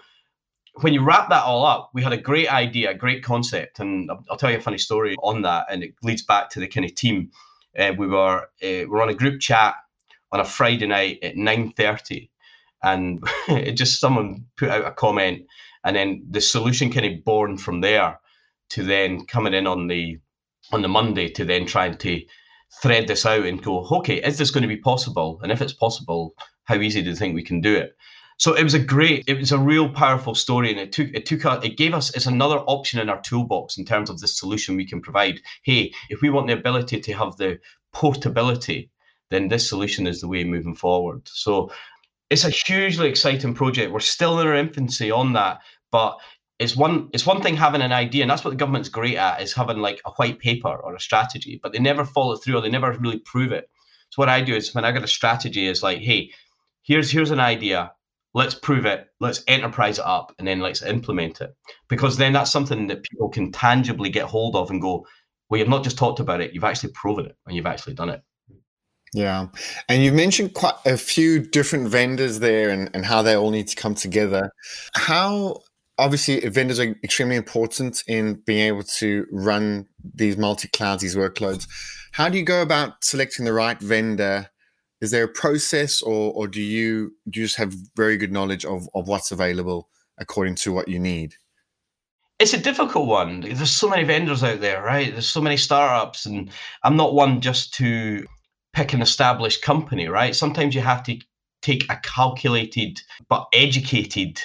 [0.82, 4.10] when you wrap that all up, we had a great idea, a great concept, and
[4.30, 6.86] I'll tell you a funny story on that, and it leads back to the kind
[6.86, 7.32] of team.
[7.78, 9.76] Uh, we were uh, we were on a group chat
[10.32, 12.30] on a Friday night at nine thirty,
[12.84, 15.46] and it just someone put out a comment,
[15.84, 18.20] and then the solution kind of born from there
[18.70, 20.20] to then coming in on the
[20.72, 22.22] on the Monday to then trying to
[22.82, 25.40] thread this out and go, okay, is this going to be possible?
[25.44, 26.34] And if it's possible,
[26.66, 27.96] how easy do you think we can do it?
[28.38, 31.26] So it was a great, it was a real powerful story, and it took it
[31.26, 34.28] took a, it gave us it's another option in our toolbox in terms of the
[34.28, 35.39] solution we can provide.
[35.63, 37.60] Hey, if we want the ability to have the
[37.93, 38.89] portability,
[39.30, 41.21] then this solution is the way moving forward.
[41.26, 41.71] So
[42.30, 43.93] it's a hugely exciting project.
[43.93, 46.17] We're still in our infancy on that, but
[46.60, 49.41] it's one it's one thing having an idea, and that's what the government's great at
[49.41, 52.62] is having like a white paper or a strategy, but they never follow through or
[52.62, 53.69] they never really prove it.
[54.10, 56.32] So what I do is when I get a strategy is like, hey,
[56.84, 57.91] here's here's an idea
[58.36, 61.56] let's prove it, let's enterprise it up, and then let's implement it.
[61.88, 65.08] Because then that's something that people can tangibly get hold of and go,
[65.50, 68.10] well, you've not just talked about it, you've actually proven it and you've actually done
[68.10, 68.21] it.
[69.13, 69.48] Yeah.
[69.88, 73.69] And you've mentioned quite a few different vendors there and, and how they all need
[73.69, 74.52] to come together.
[74.95, 75.62] How
[75.98, 81.69] obviously vendors are extremely important in being able to run these multi-clouds, these workloads.
[82.12, 84.50] How do you go about selecting the right vendor
[85.06, 88.65] is there a process or or do you do you just have very good knowledge
[88.65, 89.88] of, of what's available
[90.18, 91.36] according to what you need?
[92.39, 93.41] It's a difficult one.
[93.41, 95.12] There's so many vendors out there right?
[95.12, 96.50] There's so many startups and
[96.84, 98.26] i'm not one just to
[98.74, 100.36] pick an established company right?
[100.36, 101.18] Sometimes you have to
[101.62, 104.41] take a calculated but educated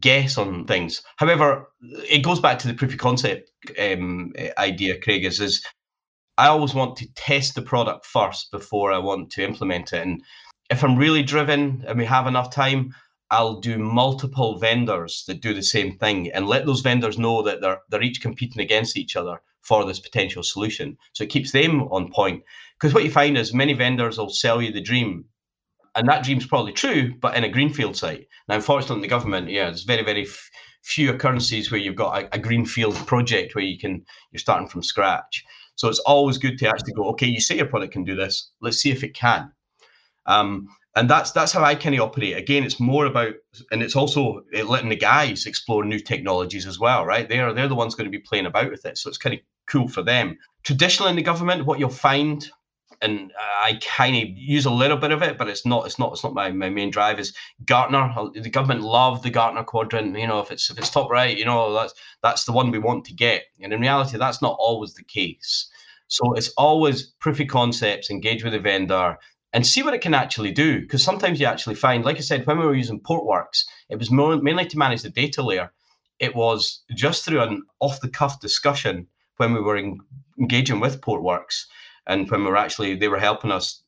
[0.00, 1.02] guess on things.
[1.16, 1.68] However
[2.16, 5.62] it goes back to the proof of concept um, idea craig is, is
[6.38, 10.02] I always want to test the product first before I want to implement it.
[10.02, 10.22] And
[10.70, 12.94] if I'm really driven and we have enough time,
[13.28, 17.60] I'll do multiple vendors that do the same thing and let those vendors know that
[17.60, 20.96] they're they're each competing against each other for this potential solution.
[21.12, 22.44] So it keeps them on point.
[22.78, 25.24] Because what you find is many vendors will sell you the dream.
[25.96, 28.28] And that dream's probably true, but in a greenfield site.
[28.48, 30.50] Now, unfortunately, the government, yeah, there's very, very f-
[30.84, 34.84] few occurrences where you've got a, a greenfield project where you can you're starting from
[34.84, 35.44] scratch.
[35.78, 38.50] So it's always good to actually go, okay, you say your product can do this.
[38.60, 39.52] Let's see if it can.
[40.26, 42.36] Um, and that's that's how I kind of operate.
[42.36, 43.34] Again, it's more about,
[43.70, 47.28] and it's also eh, letting the guys explore new technologies as well, right?
[47.28, 49.40] They're they're the ones going to be playing about with it, so it's kind of
[49.68, 50.36] cool for them.
[50.64, 52.50] Traditionally in the government, what you'll find,
[53.00, 56.12] and I kind of use a little bit of it, but it's not it's not
[56.12, 57.20] it's not my, my main drive.
[57.20, 57.34] Is
[57.64, 58.12] Gartner?
[58.34, 60.18] The government love the Gartner quadrant.
[60.18, 62.78] You know, if it's if it's top right, you know that's that's the one we
[62.78, 63.44] want to get.
[63.60, 65.70] And in reality, that's not always the case.
[66.08, 69.18] So it's always proof of concepts, engage with the vendor,
[69.52, 70.80] and see what it can actually do.
[70.80, 74.10] Because sometimes you actually find, like I said, when we were using Portworx, it was
[74.10, 75.70] more, mainly to manage the data layer.
[76.18, 79.06] It was just through an off the cuff discussion
[79.36, 79.98] when we were in,
[80.40, 81.66] engaging with Portworx
[82.08, 83.82] and when we were actually, they were helping us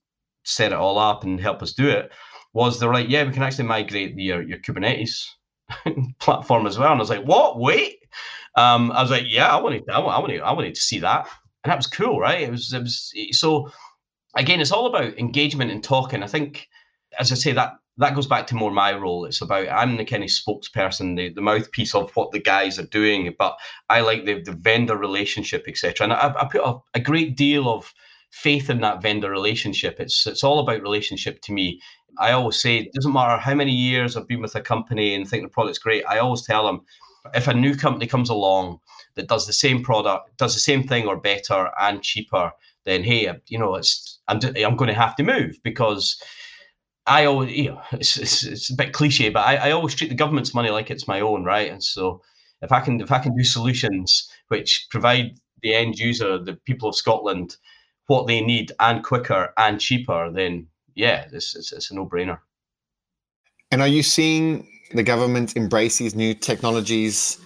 [0.44, 2.12] set it all up and help us do it,
[2.52, 5.26] was they're like, yeah, we can actually migrate the, your, your Kubernetes
[6.18, 6.92] platform as well.
[6.92, 7.58] And I was like, what?
[7.58, 7.98] Wait.
[8.56, 11.28] Um, I was like, yeah, I wanted, I, I wanted, I wanted to see that,
[11.64, 12.42] and that was cool, right?
[12.42, 13.70] It was, it was so
[14.36, 16.22] again, it's all about engagement and talking.
[16.22, 16.68] I think,
[17.18, 19.24] as I say, that that goes back to more my role.
[19.24, 22.86] It's about I'm the kind of spokesperson, the, the mouthpiece of what the guys are
[22.86, 26.04] doing, but I like the, the vendor relationship, etc.
[26.04, 27.92] And I, I put a, a, great deal of
[28.30, 30.00] faith in that vendor relationship.
[30.00, 31.80] It's it's all about relationship to me.
[32.18, 35.28] I always say it doesn't matter how many years I've been with a company and
[35.28, 36.04] think the product's great.
[36.06, 36.82] I always tell them
[37.34, 38.80] if a new company comes along
[39.14, 42.52] that does the same product, does the same thing or better and cheaper,
[42.84, 46.20] then hey, uh, you know, it's I'm I'm going to have to move because
[47.06, 50.08] I always, you know, it's, it's, it's a bit cliche, but I, I always treat
[50.08, 51.70] the government's money like it's my own, right?
[51.70, 52.22] And so
[52.62, 56.88] if I can if I can do solutions which provide the end user, the people
[56.88, 57.56] of Scotland,
[58.10, 62.40] what they need and quicker and cheaper, then yeah, it's, it's, it's a no brainer.
[63.70, 67.38] And are you seeing the government embrace these new technologies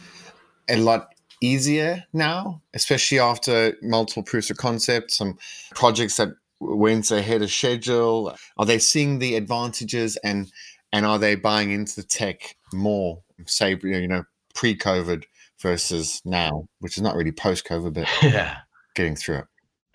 [0.71, 1.09] a lot
[1.43, 5.37] easier now, especially after multiple proofs of concept, some
[5.75, 8.35] projects that went ahead of schedule?
[8.57, 10.51] Are they seeing the advantages and
[10.95, 14.25] and are they buying into the tech more, say you know
[14.55, 15.25] pre-COVID
[15.61, 18.59] versus now, which is not really post-COVID, but yeah,
[18.95, 19.45] getting through it.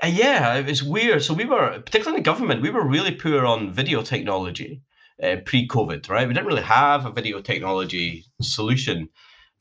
[0.02, 1.24] Uh, yeah, it was weird.
[1.24, 4.82] So we were, particularly in the government, we were really poor on video technology
[5.22, 6.28] uh, pre-COVID, right?
[6.28, 9.10] We didn't really have a video technology solution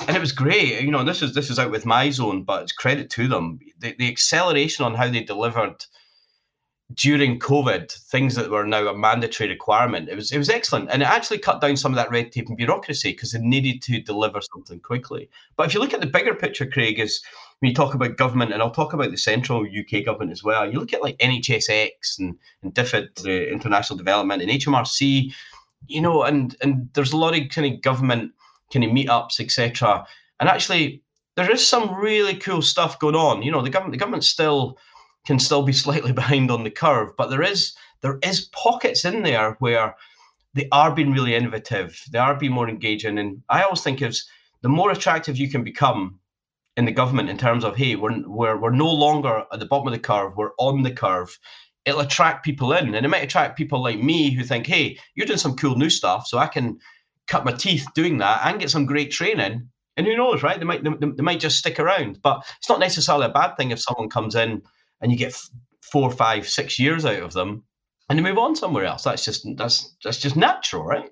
[0.07, 0.81] and it was great.
[0.83, 3.59] You know, this is this is out with my zone, but it's credit to them.
[3.79, 5.85] The, the acceleration on how they delivered
[6.94, 10.09] during COVID things that were now a mandatory requirement.
[10.09, 12.48] It was it was excellent, and it actually cut down some of that red tape
[12.48, 15.29] and bureaucracy because they needed to deliver something quickly.
[15.57, 17.22] But if you look at the bigger picture, Craig, is
[17.59, 20.70] when you talk about government, and I'll talk about the central UK government as well.
[20.70, 25.33] You look at like NHSX and and DFID, the international development, and HMRC.
[25.87, 28.33] You know, and and there's a lot of kind of government
[28.72, 30.07] kind of meetups, etc.
[30.40, 31.03] And actually,
[31.37, 33.42] there is some really cool stuff going on.
[33.42, 34.79] You know, the government the government still
[35.26, 39.22] can still be slightly behind on the curve, but there is there is pockets in
[39.22, 39.96] there where
[40.54, 42.00] they are being really innovative.
[42.11, 44.28] They are being more engaging, and I always think is
[44.62, 46.18] the more attractive you can become
[46.76, 49.88] in the government in terms of hey, we're we're we're no longer at the bottom
[49.88, 51.38] of the curve, we're on the curve.
[51.85, 55.26] It'll attract people in, and it might attract people like me who think, hey, you're
[55.26, 56.78] doing some cool new stuff, so I can
[57.26, 59.68] cut my teeth doing that and get some great training.
[59.96, 60.59] And who knows, right?
[60.59, 62.20] They might they, they might just stick around.
[62.22, 64.62] But it's not necessarily a bad thing if someone comes in
[65.00, 65.38] and you get
[65.82, 67.64] four, five, six years out of them,
[68.08, 69.04] and they move on somewhere else.
[69.04, 71.11] That's just that's that's just natural, right?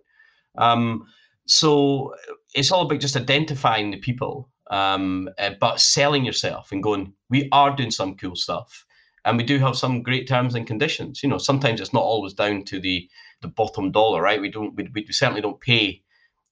[0.58, 1.06] Um,
[1.46, 2.14] so
[2.54, 7.12] it's all about just identifying the people, um, uh, but selling yourself and going.
[7.30, 8.84] We are doing some cool stuff,
[9.24, 11.22] and we do have some great terms and conditions.
[11.22, 13.08] You know, sometimes it's not always down to the
[13.42, 14.40] the bottom dollar, right?
[14.40, 16.02] We don't we, we certainly don't pay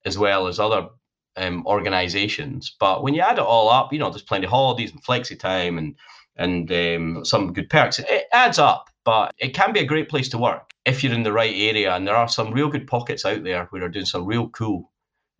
[0.04, 0.88] as well as other
[1.36, 2.76] um, organizations.
[2.78, 5.38] But when you add it all up, you know, there's plenty of holidays and flexi
[5.38, 5.94] time and
[6.36, 7.98] and um, some good perks.
[7.98, 11.22] It adds up, but it can be a great place to work if you're in
[11.22, 11.94] the right area.
[11.94, 14.90] And there are some real good pockets out there where are doing some real cool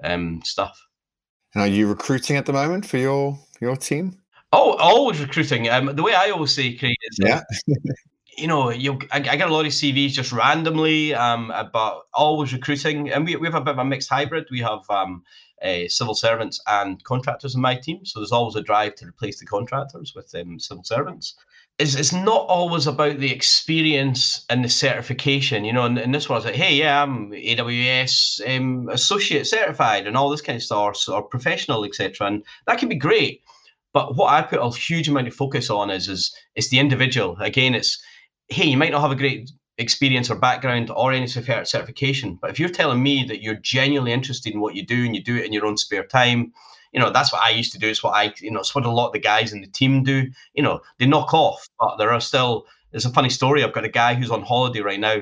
[0.03, 0.87] um, stuff.
[1.55, 4.19] And are you recruiting at the moment for your your team?
[4.53, 5.69] Oh, always recruiting.
[5.69, 7.43] Um, the way I always say, Craig, is yeah.
[8.39, 12.53] you know, you I, I, get a lot of CVs just randomly, um, but always
[12.53, 14.47] recruiting, and we, we have a bit of a mixed hybrid.
[14.51, 15.23] We have um,
[15.63, 19.41] uh, civil servants and contractors in my team, so there's always a drive to replace
[19.41, 21.35] the contractors with um, civil servants.
[21.79, 25.85] is it's not always about the experience and the certification, you know.
[25.85, 30.43] And, and this was like, hey, yeah, I'm AWS um, associate certified and all this
[30.43, 32.27] kind of stuff, or, or professional, etc.
[32.27, 33.43] And that can be great.
[33.93, 37.37] But what I put a huge amount of focus on is is it's the individual.
[37.41, 38.03] Again, it's
[38.49, 42.59] hey, you might not have a great experience or background or any certification, but if
[42.59, 45.45] you're telling me that you're genuinely interested in what you do and you do it
[45.45, 46.53] in your own spare time,
[46.93, 47.89] you know that's what I used to do.
[47.89, 50.05] It's what I, you know, it's what a lot of the guys in the team
[50.05, 50.31] do.
[50.55, 52.67] You know, they knock off, but there are still.
[52.93, 53.65] There's a funny story.
[53.65, 55.17] I've got a guy who's on holiday right now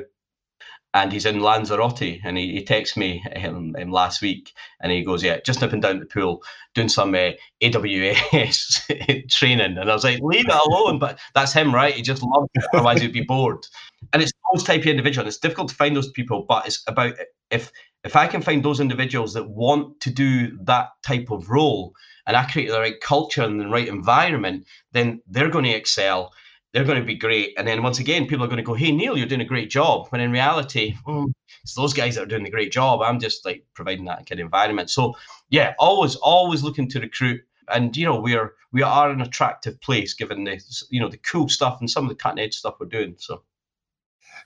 [0.94, 2.20] and he's in Lanzarote.
[2.24, 5.80] And he, he texts me um, um, last week, and he goes, "Yeah, just nipping
[5.80, 6.42] down the pool,
[6.74, 11.74] doing some uh, AWS training." And I was like, "Leave it alone." But that's him,
[11.74, 11.94] right?
[11.94, 12.64] He just loves it.
[12.74, 13.66] Otherwise, he'd be bored.
[14.12, 15.22] And it's those type of individual.
[15.22, 17.14] And It's difficult to find those people, but it's about
[17.50, 17.70] if
[18.04, 21.94] if I can find those individuals that want to do that type of role,
[22.26, 26.32] and I create the right culture and the right environment, then they're going to excel
[26.72, 27.54] they're going to be great.
[27.58, 29.70] And then once again, people are going to go, "Hey, Neill, you're doing a great
[29.70, 31.32] job." When in reality, mm,
[31.62, 33.02] it's those guys that are doing the great job.
[33.02, 34.90] I'm just like providing that kind of environment.
[34.90, 35.14] So
[35.50, 37.42] yeah, always, always looking to recruit.
[37.68, 41.48] And you know, we're we are an attractive place given the you know the cool
[41.48, 43.16] stuff and some of the cutting edge stuff we're doing.
[43.18, 43.42] So.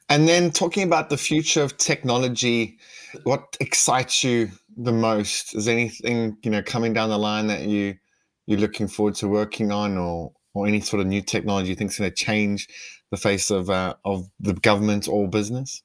[0.09, 2.79] And then talking about the future of technology,
[3.25, 5.55] what excites you the most?
[5.55, 7.97] Is anything you know coming down the line that you
[8.47, 11.91] you're looking forward to working on, or or any sort of new technology you think
[11.91, 12.69] is going to change
[13.11, 15.83] the face of uh, of the government or business?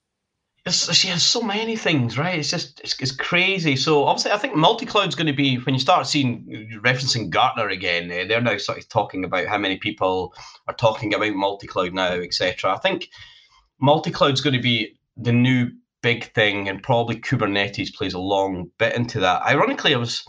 [0.63, 2.37] It's, yeah, so many things, right?
[2.37, 3.75] It's just it's, it's crazy.
[3.75, 8.11] So obviously, I think multi-cloud's going to be when you start seeing referencing Gartner again.
[8.11, 10.33] Uh, they're now sort of talking about how many people
[10.67, 12.73] are talking about multi-cloud now, etc.
[12.73, 13.09] I think
[13.79, 15.71] multi-cloud's going to be the new
[16.03, 19.41] big thing, and probably Kubernetes plays a long bit into that.
[19.41, 20.25] Ironically, I was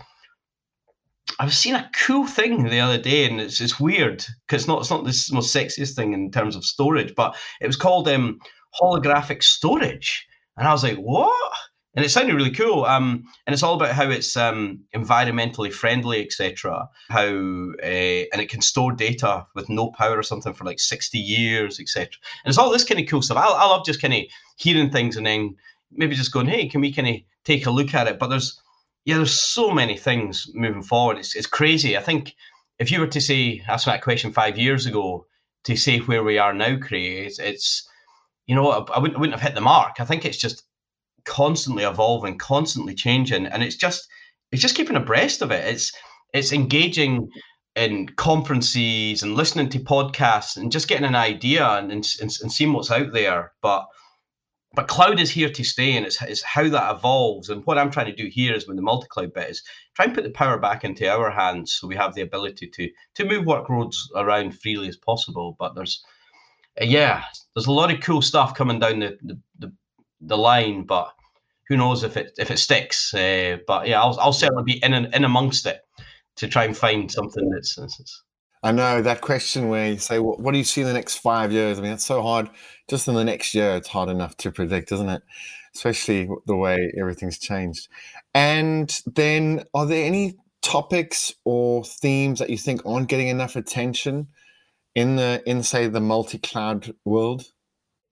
[1.39, 4.69] I was seeing a cool thing the other day, and it's it's weird because it's
[4.69, 8.09] not it's not the most sexiest thing in terms of storage, but it was called
[8.09, 8.39] um,
[8.81, 11.53] holographic storage, and I was like, what?
[11.95, 12.87] And it sounded really cool.
[12.87, 16.89] Um, and it's all about how it's um, environmentally friendly, etc.
[17.11, 21.19] How uh, and it can store data with no power or something for like sixty
[21.19, 22.09] years, etc.
[22.45, 23.37] And it's all this kind of cool stuff.
[23.37, 24.23] I, I love just kind of
[24.57, 25.57] hearing things and then
[25.93, 28.19] maybe just going, hey, can we kind of take a look at it?
[28.19, 28.61] But there's
[29.05, 31.19] yeah, there's so many things moving forward.
[31.19, 31.97] It's it's crazy.
[31.97, 32.35] I think
[32.79, 35.27] if you were to say ask that question five years ago
[35.65, 37.89] to say where we are now, Craig, it's, it's
[38.47, 39.97] you know I, I, wouldn't I wouldn't have hit the mark.
[39.99, 40.65] I think it's just
[41.25, 44.07] constantly evolving, constantly changing, and it's just
[44.53, 45.65] it's just keeping abreast of it.
[45.67, 45.93] It's
[46.33, 47.29] it's engaging
[47.75, 52.73] in conferences and listening to podcasts and just getting an idea and, and, and seeing
[52.73, 53.53] what's out there.
[53.63, 53.87] But
[54.75, 57.49] but cloud is here to stay and it's, it's how that evolves.
[57.49, 59.63] And what i'm trying to do here is with the multi-cloud bit is
[59.95, 62.91] try and put the power back into our hands so we have the ability to
[63.15, 65.57] to move workloads around freely as possible.
[65.59, 66.03] But there's
[66.81, 69.73] uh, yeah there's a lot of cool stuff coming down the the, the,
[70.21, 71.13] the line but
[71.69, 74.93] who knows if it if it sticks uh, but yeah I'll, I'll certainly be in
[74.93, 75.81] in amongst it
[76.37, 78.23] to try and find something that's, that's
[78.63, 81.17] I know that question where you say, what, what do you see in the next
[81.17, 81.79] five years?
[81.79, 82.49] I mean, it's so hard.
[82.89, 85.23] Just in the next year, it's hard enough to predict, isn't it?
[85.75, 87.89] Especially the way everything's changed.
[88.35, 94.29] And then, are there any topics or themes that you think aren't getting enough attention
[94.95, 97.47] in the in say the multi-cloud world?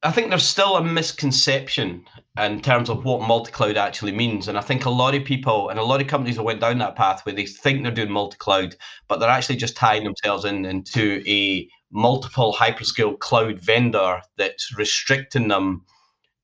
[0.02, 2.06] I think there's still a misconception
[2.38, 5.78] in terms of what multi-cloud actually means, and I think a lot of people and
[5.78, 8.76] a lot of companies that went down that path where they think they're doing multi-cloud,
[9.08, 15.48] but they're actually just tying themselves in into a multiple hyperscale cloud vendor that's restricting
[15.48, 15.84] them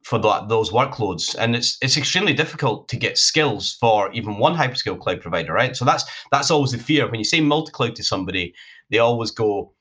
[0.02, 4.54] for that, those workloads, and it's it's extremely difficult to get skills for even one
[4.54, 5.74] hyperscale cloud provider, right?
[5.74, 8.54] So that's that's always the fear when you say multi-cloud to somebody,
[8.90, 9.72] they always go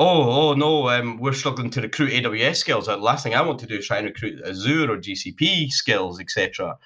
[0.00, 2.86] oh, oh no, um, we're struggling to recruit AWS skills.
[2.86, 6.18] The last thing I want to do is try and recruit Azure or GCP skills,
[6.18, 6.78] etc.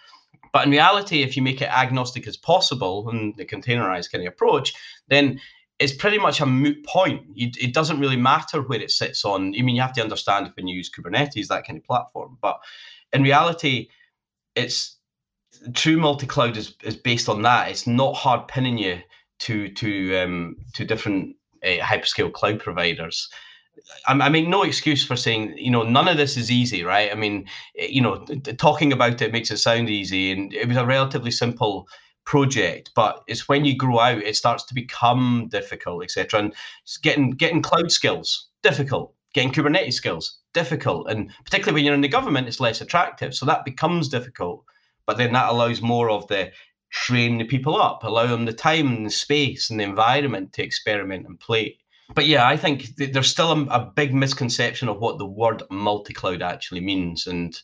[0.53, 4.33] But in reality, if you make it agnostic as possible and the containerized kind of
[4.33, 4.75] approach,
[5.09, 5.41] then
[5.79, 7.23] it's pretty much a moot point.
[7.35, 9.55] You, it doesn't really matter where it sits on.
[9.57, 12.37] I mean, you have to understand if you use Kubernetes, that kind of platform.
[12.43, 12.59] But
[13.13, 13.89] in reality,
[14.57, 14.97] it's
[15.73, 17.69] true multi-cloud is, is based on that.
[17.69, 19.01] It's not hard pinning you
[19.41, 23.29] to to um, to different uh, hyperscale cloud providers.
[24.07, 27.11] I, make no excuse for saying, you know, none of this is easy, right?
[27.11, 28.25] I mean, eh, you know,
[28.57, 31.89] talking about it makes it sound easy, and it was a relatively simple
[32.25, 36.55] project but it's when you grow out it starts to become difficult etc and
[37.03, 42.09] getting getting cloud skills difficult getting kubernetes skills difficult and particularly when you're in the
[42.09, 44.65] government it's less attractive so that becomes difficult
[45.07, 46.51] but then that allows more of the
[46.95, 50.63] train the people up, allow them the time and the space and the environment to
[50.63, 51.77] experiment and play.
[52.15, 56.41] but yeah, I think there's still a, a big misconception of what the word multi-cloud
[56.41, 57.61] actually means, and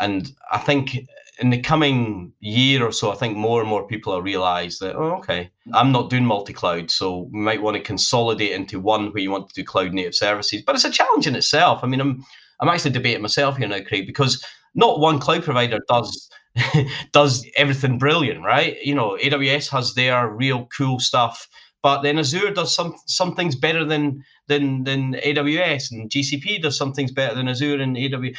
[0.00, 0.98] and I think
[1.38, 4.96] in the coming year or so, I think more and more people will realize that,
[4.96, 6.90] oh, okay, I'm not doing multi cloud.
[6.90, 10.14] So we might want to consolidate into one where you want to do cloud native
[10.14, 10.62] services.
[10.62, 11.82] But it's a challenge in itself.
[11.82, 12.24] I mean, I'm,
[12.60, 14.44] I'm actually debating myself here now, Craig, because
[14.74, 16.28] not one cloud provider does
[17.12, 18.80] does everything brilliant, right?
[18.82, 21.48] You know, AWS has their real cool stuff,
[21.82, 26.76] but then Azure does some some things better than than than AWS, and GCP does
[26.76, 28.36] some things better than Azure and AWS.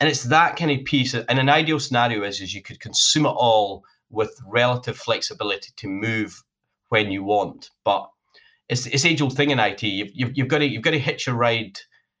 [0.00, 1.14] And it's that kind of piece.
[1.14, 5.88] And an ideal scenario is, is you could consume it all with relative flexibility to
[5.88, 6.42] move
[6.88, 7.70] when you want.
[7.84, 8.08] But
[8.68, 9.82] it's it's age old thing in IT.
[9.82, 11.78] You've, you've, you've got to you've got to hitch a ride.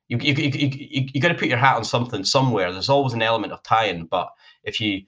[0.08, 2.72] You you, you, you, you got to put your hat on something somewhere.
[2.72, 4.06] There's always an element of tie-in.
[4.06, 4.30] But
[4.64, 5.02] if you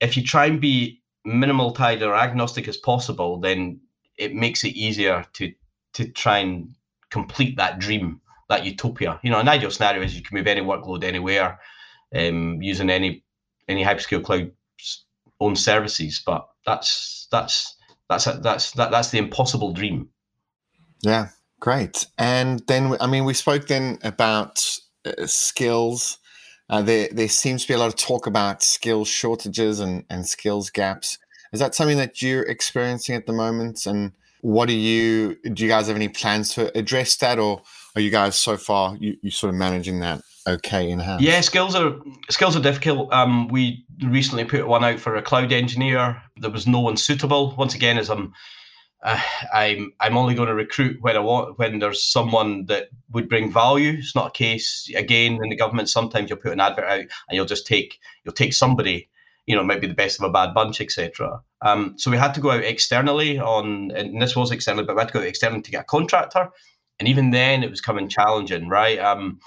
[0.00, 3.80] if you try and be minimal tied or agnostic as possible, then
[4.16, 5.52] it makes it easier to
[5.94, 6.74] to try and
[7.10, 9.18] complete that dream, that utopia.
[9.22, 11.58] You know, an ideal scenario is you can move any workload anywhere
[12.14, 13.24] um, using any
[13.68, 14.50] any hyperscale cloud
[15.40, 16.22] own services.
[16.24, 17.76] But that's that's
[18.08, 20.08] that's that's that, that's the impossible dream.
[21.02, 21.28] Yeah,
[21.60, 22.06] great.
[22.18, 24.64] And then I mean, we spoke then about
[25.04, 26.18] uh, skills.
[26.70, 30.26] Uh, there there seems to be a lot of talk about skills shortages and and
[30.26, 31.18] skills gaps.
[31.52, 33.86] Is that something that you're experiencing at the moment?
[33.86, 34.12] And
[34.42, 35.64] what do you do?
[35.64, 37.62] You guys have any plans to address that, or
[37.96, 41.20] are you guys so far you you sort of managing that okay in house?
[41.20, 41.96] Yeah, skills are
[42.30, 43.12] skills are difficult.
[43.12, 46.22] Um, we recently put one out for a cloud engineer.
[46.36, 47.54] There was no one suitable.
[47.56, 48.34] Once again, as I'm,
[49.02, 49.20] uh,
[49.52, 53.52] I'm I'm only going to recruit when I want when there's someone that would bring
[53.52, 53.94] value.
[53.98, 55.88] It's not a case again in the government.
[55.88, 59.08] Sometimes you'll put an advert out and you'll just take you'll take somebody.
[59.46, 61.40] You know, maybe the best of a bad bunch, etc.
[61.62, 65.00] Um, so we had to go out externally on, and this was externally, but we
[65.00, 66.50] had to go externally to get a contractor,
[66.98, 68.98] and even then it was coming challenging, right?
[68.98, 69.40] Um,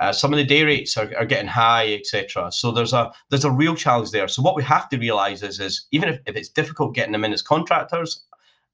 [0.00, 2.52] uh, some of the day rates are, are getting high, etc.
[2.52, 4.28] So there's a there's a real challenge there.
[4.28, 7.24] So what we have to realize is is even if, if it's difficult getting them
[7.24, 8.24] in as contractors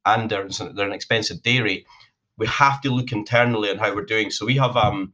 [0.06, 1.86] and they're, they're an expensive rate,
[2.36, 4.30] we have to look internally on how we're doing.
[4.30, 5.12] So we have um,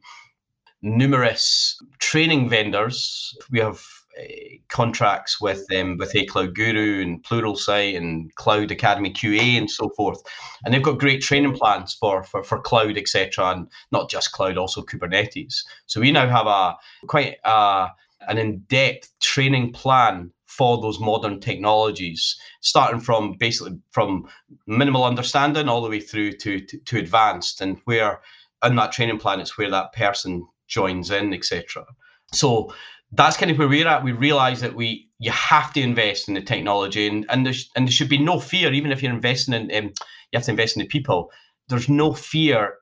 [0.81, 3.37] numerous training vendors.
[3.51, 3.81] We have
[4.19, 4.23] uh,
[4.67, 9.69] contracts with them um, with a Cloud Guru and Pluralsight and Cloud Academy QA and
[9.69, 10.21] so forth,
[10.65, 13.51] and they've got great training plans for for, for cloud etc.
[13.51, 15.63] and not just cloud, also Kubernetes.
[15.85, 16.75] So we now have a
[17.07, 24.27] quite an in-depth training plan for those modern technologies, starting from basically from
[24.67, 28.21] minimal understanding all the way through to, to, to advanced, and where
[28.63, 31.85] in that training plan it's where that person joins in, etc.
[32.33, 32.73] So
[33.13, 34.03] that's kind of where we're at.
[34.03, 37.87] We realize that we you have to invest in the technology, and and there, and
[37.87, 39.93] there should be no fear, even if you're investing in, um,
[40.31, 41.31] you have to invest in the people.
[41.69, 42.73] There's no fear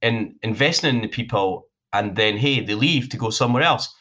[0.00, 3.94] in investing in the people, and then hey, they leave to go somewhere else.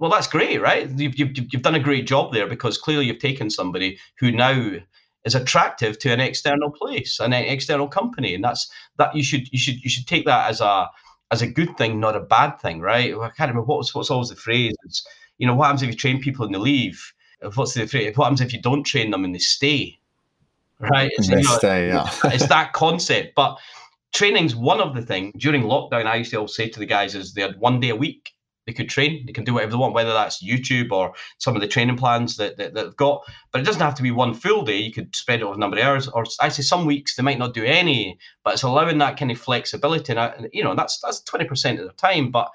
[0.00, 0.88] Well, that's great, right?
[0.88, 4.78] You've, you've, you've done a great job there because clearly you've taken somebody who now
[5.26, 9.58] is attractive to an external place, an external company, and that's that you should you
[9.58, 10.88] should you should take that as a
[11.30, 13.14] as a good thing, not a bad thing, right?
[13.14, 14.74] I can't remember what was what's always the phrase.
[14.84, 17.12] It's you know, what happens if you train people and they leave?
[17.54, 18.16] What's the phrase?
[18.16, 19.98] what happens if you don't train them and they stay?
[20.78, 21.12] Right?
[21.14, 22.10] It's, they you know, stay, yeah.
[22.24, 23.34] it's that concept.
[23.34, 23.58] But
[24.14, 25.34] training's one of the things.
[25.36, 27.90] During lockdown, I used to always say to the guys is they had one day
[27.90, 28.32] a week
[28.70, 29.26] they could train.
[29.26, 32.36] They can do whatever they want, whether that's YouTube or some of the training plans
[32.36, 33.22] that, that, that they've got.
[33.50, 34.78] But it doesn't have to be one full day.
[34.78, 36.08] You could spread it over a number of hours.
[36.08, 39.38] Or actually, some weeks they might not do any, but it's allowing that kind of
[39.38, 40.12] flexibility.
[40.12, 42.30] And, I, you know, that's that's twenty percent of the time.
[42.30, 42.50] But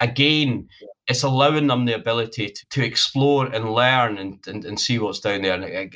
[0.00, 0.68] again,
[1.06, 5.20] it's allowing them the ability to, to explore and learn and, and, and see what's
[5.20, 5.62] down there.
[5.62, 5.86] Uh,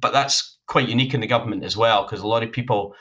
[0.00, 2.94] but that's quite unique in the government as well, because a lot of people,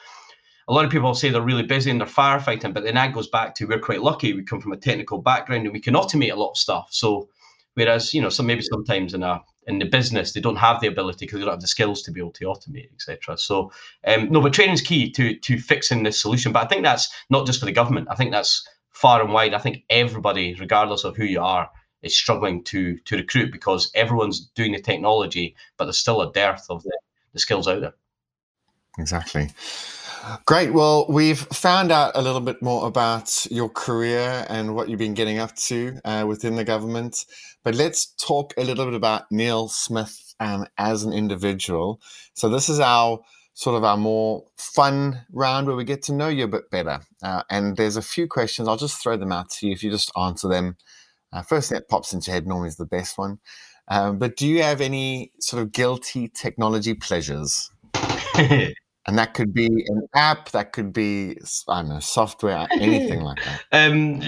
[0.67, 3.27] a lot of people say they're really busy and they're firefighting, but then that goes
[3.27, 4.33] back to we're quite lucky.
[4.33, 6.89] We come from a technical background and we can automate a lot of stuff.
[6.91, 7.29] So
[7.73, 10.87] whereas you know, some maybe sometimes in a in the business they don't have the
[10.87, 13.37] ability because they don't have the skills to be able to automate, etc.
[13.37, 13.71] So
[14.05, 16.51] um, no, but training is key to to fixing this solution.
[16.51, 18.07] But I think that's not just for the government.
[18.09, 19.53] I think that's far and wide.
[19.53, 21.69] I think everybody, regardless of who you are,
[22.01, 26.65] is struggling to to recruit because everyone's doing the technology, but there's still a dearth
[26.69, 26.97] of the,
[27.33, 27.93] the skills out there.
[28.97, 29.49] Exactly.
[30.45, 30.73] Great.
[30.73, 35.13] Well, we've found out a little bit more about your career and what you've been
[35.13, 37.25] getting up to uh, within the government.
[37.63, 42.01] But let's talk a little bit about Neill Smith um, as an individual.
[42.33, 43.19] So, this is our
[43.53, 46.99] sort of our more fun round where we get to know you a bit better.
[47.23, 48.67] Uh, and there's a few questions.
[48.67, 50.77] I'll just throw them out to you if you just answer them.
[51.33, 53.39] Uh, first thing that pops into your head normally is the best one.
[53.87, 57.71] Um, but do you have any sort of guilty technology pleasures?
[59.07, 61.37] And that could be an app, that could be
[61.67, 63.63] I don't know software, anything like that.
[63.71, 64.21] Um,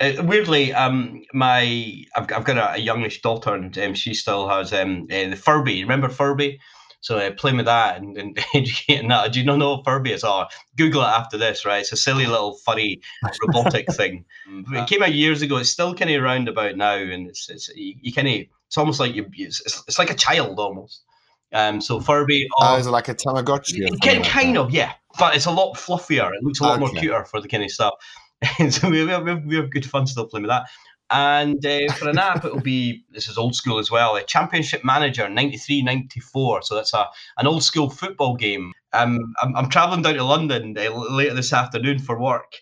[0.00, 4.48] uh, weirdly, um, my I've, I've got a, a youngish daughter, and um, she still
[4.48, 5.82] has um uh, the Furby.
[5.82, 6.58] Remember Furby?
[7.00, 9.32] So uh, playing with that and, and educating that.
[9.32, 10.24] Do you not know what Furby is?
[10.24, 10.46] Oh,
[10.76, 11.80] Google it after this, right?
[11.80, 13.00] It's a silly little furry
[13.46, 14.24] robotic thing.
[14.72, 15.58] It came out years ago.
[15.58, 18.34] It's still kind of around about now, and it's, it's you, you kind of
[18.66, 21.04] it's almost like you it's, it's like a child almost.
[21.52, 22.46] Um, so Furby.
[22.58, 23.88] Oh, uh, is it like a Tamagotchi?
[24.02, 24.92] Kind, kind of, yeah.
[25.18, 26.30] But it's a lot fluffier.
[26.34, 26.80] It looks a lot okay.
[26.80, 27.94] more cuter for the kind of stuff.
[28.70, 30.68] so we have, we have good fun still playing with that.
[31.10, 34.16] And uh, for an app, it'll be this is old school as well.
[34.16, 36.62] A Championship Manager 93 94.
[36.62, 37.06] So that's a
[37.38, 38.72] an old school football game.
[38.92, 42.56] Um, I'm, I'm traveling down to London uh, later this afternoon for work.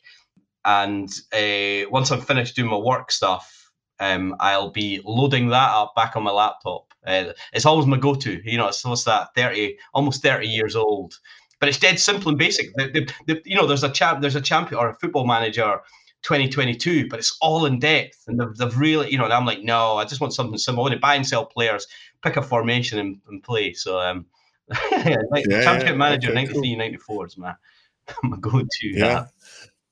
[0.64, 3.55] And uh, once I'm finished doing my work stuff,
[4.00, 6.92] um, I'll be loading that up back on my laptop.
[7.06, 8.40] Uh, it's always my go-to.
[8.44, 11.18] You know, it's almost that 30, almost 30 years old.
[11.58, 12.74] But it's dead simple and basic.
[12.74, 15.80] The, the, the, you know, there's a champ, there's a champion or a football manager
[16.22, 18.24] 2022, but it's all in depth.
[18.26, 20.82] And they've, they've really, you know, I'm like, no, I just want something simple.
[20.82, 21.86] I want to buy and sell players,
[22.22, 23.72] pick a formation and, and play.
[23.72, 24.26] So, um,
[24.68, 26.78] like yeah, Championship yeah, Manager okay, 93, cool.
[26.78, 27.54] 94 is my,
[28.24, 28.66] my go to.
[28.82, 29.26] Yeah.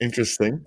[0.00, 0.62] Interesting.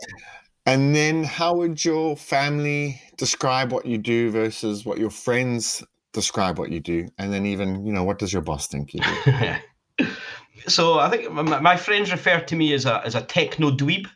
[0.68, 6.59] And then how would your family describe what you do versus what your friends describe
[6.59, 7.07] what you do?
[7.18, 10.05] And then even, you know, what does your boss think you do?
[10.68, 14.07] so I think my, friends refer to me as a, as a techno dweeb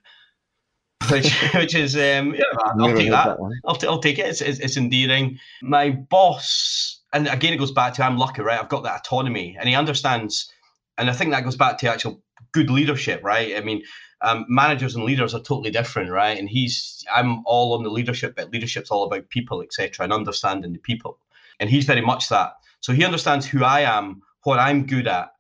[1.10, 2.44] which, which is um, yeah,
[2.80, 3.38] I'll take that.
[3.38, 4.26] that I'll, t- I'll take it.
[4.26, 5.40] It's, it's, it's endearing.
[5.62, 8.60] My boss, and again, it goes back to I'm lucky, right?
[8.60, 10.52] I've got that autonomy, and he understands.
[10.98, 12.22] And I think that goes back to actual
[12.52, 13.56] good leadership, right?
[13.56, 13.82] I mean,
[14.22, 16.38] um, managers and leaders are totally different, right?
[16.38, 20.74] And he's I'm all on the leadership, but leadership's all about people, etc., and understanding
[20.74, 21.18] the people.
[21.60, 22.54] And he's very much that.
[22.80, 25.32] So he understands who I am, what I'm good at.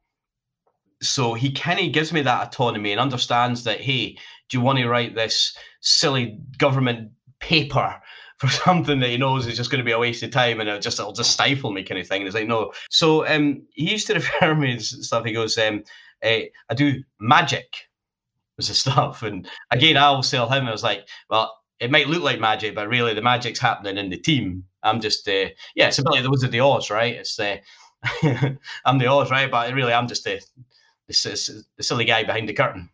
[1.01, 4.17] So he kind of gives me that autonomy and understands that, hey,
[4.49, 7.99] do you want to write this silly government paper
[8.37, 10.67] for something that he knows is just going to be a waste of time and
[10.67, 12.21] it'll just it'll just stifle me kind of thing.
[12.21, 12.71] And it's like no.
[12.89, 15.25] So um, he used to refer me stuff.
[15.25, 15.83] He goes, um,
[16.23, 17.87] uh, I do magic
[18.61, 19.23] was the stuff.
[19.23, 22.75] And again, I will tell him, I was like, well, it might look like magic,
[22.75, 24.65] but really the magic's happening in the team.
[24.83, 27.15] I'm just, uh, yeah, it's a bit like the Wizard of Oz, right?
[27.15, 27.57] It's uh,
[28.85, 29.49] I'm the Oz, right?
[29.49, 30.41] But really, I'm just the,
[31.07, 32.89] the, the silly guy behind the curtain.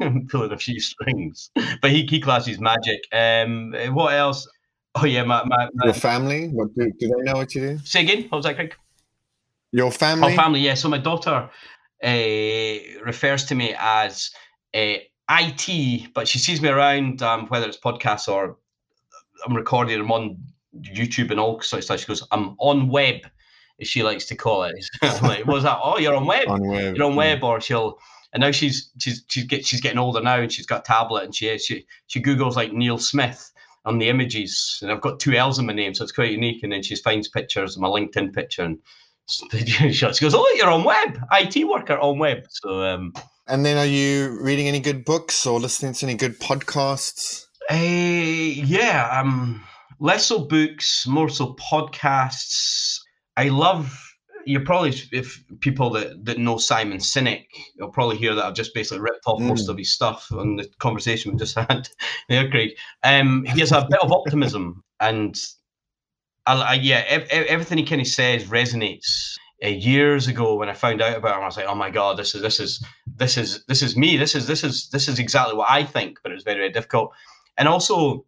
[0.30, 1.50] pulling a few strings.
[1.82, 3.00] But he, he classes magic.
[3.12, 4.48] Um, what else?
[4.94, 6.48] Oh yeah, my, my, my your family.
[6.48, 7.78] What do, do they know what you do?
[7.84, 8.22] Say again.
[8.30, 8.74] What was that, Craig?
[9.72, 10.32] Your family.
[10.32, 10.60] Oh, family.
[10.60, 10.74] Yeah.
[10.74, 11.50] So my daughter
[12.02, 14.30] uh, refers to me as
[14.76, 14.98] uh,
[15.30, 18.58] IT, but she sees me around, um, whether it's podcasts or
[19.46, 20.36] I'm recording them on
[20.80, 22.00] YouTube and all sorts of stuff.
[22.00, 23.22] She goes, "I'm on web."
[23.78, 24.74] As she likes to call it.
[25.02, 25.78] I'm like, what's that?
[25.82, 26.48] Oh, you're on web.
[26.48, 26.96] On web.
[26.96, 27.98] You're on web, or she'll
[28.36, 31.24] and now she's she's she's get, she's getting older now, and she's got a tablet,
[31.24, 33.50] and she she she googles like Neill Smith
[33.86, 36.62] on the images, and I've got two L's in my name, so it's quite unique.
[36.62, 38.78] And then she finds pictures, of my LinkedIn picture, and
[39.50, 43.14] she goes, "Oh, you're on web, IT worker on web." So, um,
[43.48, 47.46] and then are you reading any good books or listening to any good podcasts?
[47.70, 49.62] Uh, yeah, um,
[49.98, 52.98] less so books, more so podcasts.
[53.36, 54.06] I love
[54.46, 58.72] you probably if people that, that know Simon Sinek, you'll probably hear that I've just
[58.74, 59.48] basically ripped off mm.
[59.48, 61.88] most of his stuff on the conversation we just had
[62.28, 62.70] there, Craig.
[63.02, 65.36] Um, he has a bit of optimism, and
[66.46, 69.34] I, I, yeah, ev- everything he kind of says resonates.
[69.64, 72.18] Uh, years ago, when I found out about him, I was like, "Oh my god,
[72.18, 72.84] this is this is
[73.16, 74.16] this is this is me.
[74.16, 76.72] This is this is this is exactly what I think." But it was very very
[76.72, 77.12] difficult,
[77.56, 78.26] and also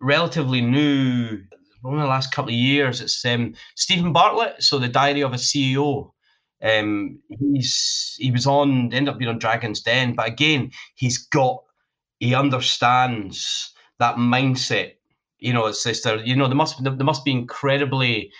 [0.00, 1.40] relatively new
[1.84, 4.62] over the last couple of years, it's um, Steven Bartlett.
[4.62, 6.12] So the Diary of a CEO.
[6.60, 11.62] Um, he's he was on ended up being on Dragon's Den, but again, he's got
[12.18, 14.94] he understands that mindset.
[15.38, 18.32] You know, it's just you know there must there must be incredibly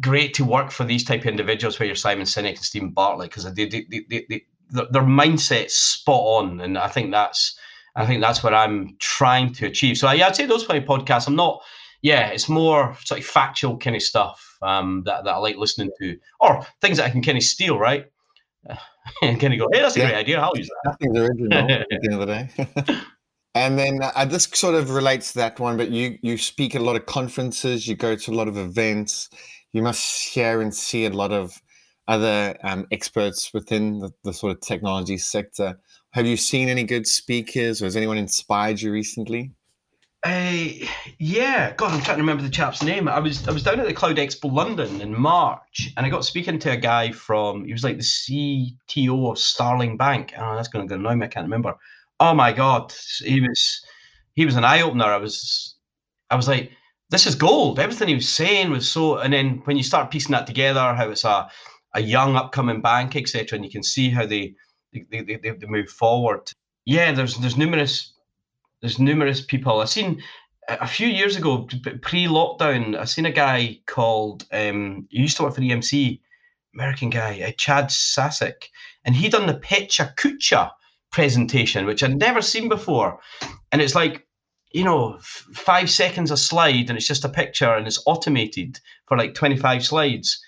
[0.00, 3.30] great to work for these type of individuals where you're Simon Sinek and Steven Bartlett
[3.30, 7.58] because they, they, they, they, they, their mindset's spot on, and I think that's
[7.96, 9.98] I think that's what I'm trying to achieve.
[9.98, 11.28] So yeah, I'd say those kind of podcasts.
[11.28, 11.62] I'm not
[12.04, 15.90] yeah, it's more sort of factual kind of stuff um, that, that I like listening
[15.98, 18.04] to, or things that I can kind of steal, right?
[19.22, 20.08] and kind of go, hey, that's a yeah.
[20.08, 20.38] great idea.
[20.38, 20.90] I'll use that.
[20.90, 23.00] Nothing's original at the end of the day.
[23.54, 26.82] and then uh, this sort of relates to that one, but you you speak at
[26.82, 29.30] a lot of conferences, you go to a lot of events,
[29.74, 31.60] you must hear and see a lot of
[32.06, 35.78] other um, experts within the, the sort of technology sector.
[36.12, 39.50] Have you seen any good speakers, or has anyone inspired you recently?
[40.24, 40.86] Uh,
[41.18, 43.08] yeah, God, I'm trying to remember the chap's name.
[43.08, 46.24] I was I was down at the Cloud Expo London in March, and I got
[46.24, 47.64] speaking to a guy from.
[47.64, 50.32] He was like the CTO of Starling Bank.
[50.38, 51.26] Oh, that's going to annoy me.
[51.26, 51.74] I can't remember.
[52.20, 53.84] Oh my God, he was
[54.34, 55.04] he was an eye opener.
[55.04, 55.76] I was
[56.30, 56.70] I was like,
[57.14, 57.78] this is gold.
[57.78, 59.18] Everything he was saying was so.
[59.18, 61.48] And then when you start piecing that together, how it's a
[61.94, 64.54] a young upcoming bank, etc., and you can see how they
[64.92, 66.50] they, they, they move forward.
[66.84, 68.12] Yeah, there's there's numerous
[68.80, 69.80] there's numerous people.
[69.80, 70.22] I've seen
[70.68, 71.68] a few years ago,
[72.02, 76.20] pre-lockdown, I seen a guy called um, he used to work for EMC,
[76.74, 78.64] American guy, uh, Chad Sakac,
[79.04, 80.70] and he done the Pecha Kucha
[81.12, 83.20] presentation, which I'd never seen before,
[83.70, 84.23] and it's like
[84.74, 88.80] you know f- five seconds a slide, and it's just a picture, and it's automated
[89.06, 90.44] for like twenty five slides.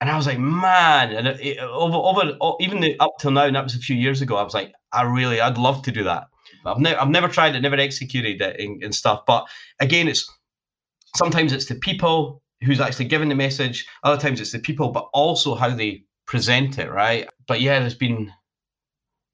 [0.00, 3.46] And I was like, man, and it, it, over, over, even the, up till now,
[3.46, 4.36] and that was a few years ago.
[4.36, 6.28] I was like, I really, I'd love to do that.
[6.64, 9.22] I've never I've never tried it, never executed it and stuff.
[9.26, 9.46] But
[9.80, 10.30] again, it's
[11.16, 13.86] sometimes it's the people who's actually giving the message.
[14.02, 17.28] Other times it's the people, but also how they present it, right?
[17.46, 18.32] But yeah, there's been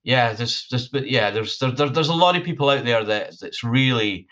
[0.04, 3.04] yeah, there's there's but yeah, there's there, there, there's a lot of people out there
[3.04, 4.28] that that's really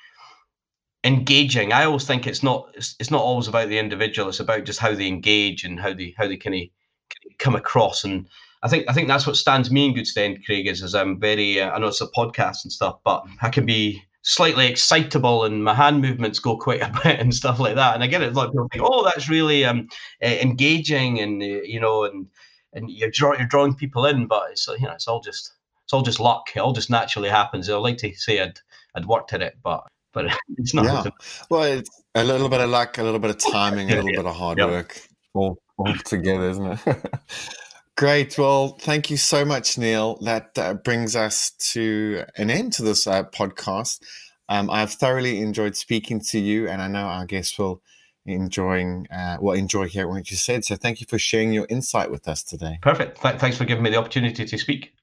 [1.03, 1.73] engaging.
[1.73, 4.29] I always think it's not it's, it's not always about the individual.
[4.29, 8.05] It's about just how they engage and how they how they kind of come across
[8.05, 8.29] and
[8.63, 11.19] I think I think that's what stands me in good stead, Craig, is, is I'm
[11.19, 15.45] very uh, I know it's a podcast and stuff, but I can be slightly excitable
[15.45, 17.95] and my hand movements go quite a bit and stuff like that.
[17.95, 19.89] And I get it, a lot of people think, oh, that's really um,
[20.23, 22.29] uh, engaging and uh, you know, and
[22.73, 25.53] and you're draw, you're drawing people in, but it's you know, it's all just
[25.85, 26.47] it's all just luck.
[26.55, 27.69] It all just naturally happens.
[27.69, 28.59] I'd like to say I'd
[28.95, 30.27] I'd worked at it, but but
[30.59, 30.85] it's not.
[30.85, 31.11] Yeah.
[31.51, 34.17] Well, it's a little bit of luck, a little bit of timing, a little yeah.
[34.17, 34.69] bit of hard yep.
[34.69, 35.01] work,
[35.35, 37.15] all all together, isn't it?
[37.97, 38.39] Great.
[38.39, 40.17] Well, thank you so much, Neill.
[40.23, 44.01] That uh, brings us to an end to this uh, podcast.
[44.49, 47.83] Um, I've thoroughly enjoyed speaking to you, and I know our guests will
[48.25, 50.65] enjoying uh, will enjoy hearing what you said.
[50.65, 52.79] So, thank you for sharing your insight with us today.
[52.83, 53.21] Perfect.
[53.21, 54.95] Th- thanks for giving me the opportunity to speak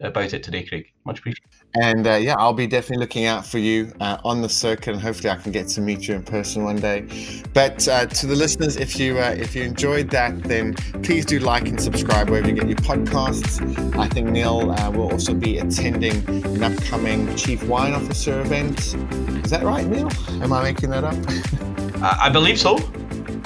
[0.00, 0.92] about it today, Craig.
[1.04, 1.50] Much appreciated.
[1.74, 5.00] And uh, yeah, I'll be definitely looking out for you uh, on the circuit, and
[5.00, 7.06] hopefully, I can get to meet you in person one day.
[7.54, 11.38] But uh, to the listeners, if you uh, if you enjoyed that, then please do
[11.38, 13.60] like and subscribe wherever you get your podcasts.
[13.98, 18.78] I think Neill uh, will also be attending an upcoming Chief Wine Officer event.
[19.44, 20.10] Is that right, Neill?
[20.42, 21.16] Am I making that up?
[22.02, 22.76] I believe so.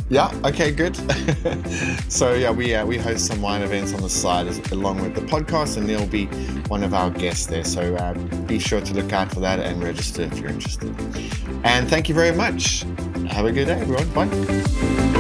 [0.09, 0.31] Yeah.
[0.45, 0.71] Okay.
[0.71, 0.97] Good.
[2.09, 5.15] so yeah, we uh, we host some wine events on the side as, along with
[5.15, 6.27] the podcast, and will be
[6.69, 7.65] one of our guests there.
[7.65, 10.95] So uh, be sure to look out for that and register if you're interested.
[11.65, 12.85] And thank you very much.
[13.29, 14.09] Have a good day, everyone.
[14.11, 15.13] Bye.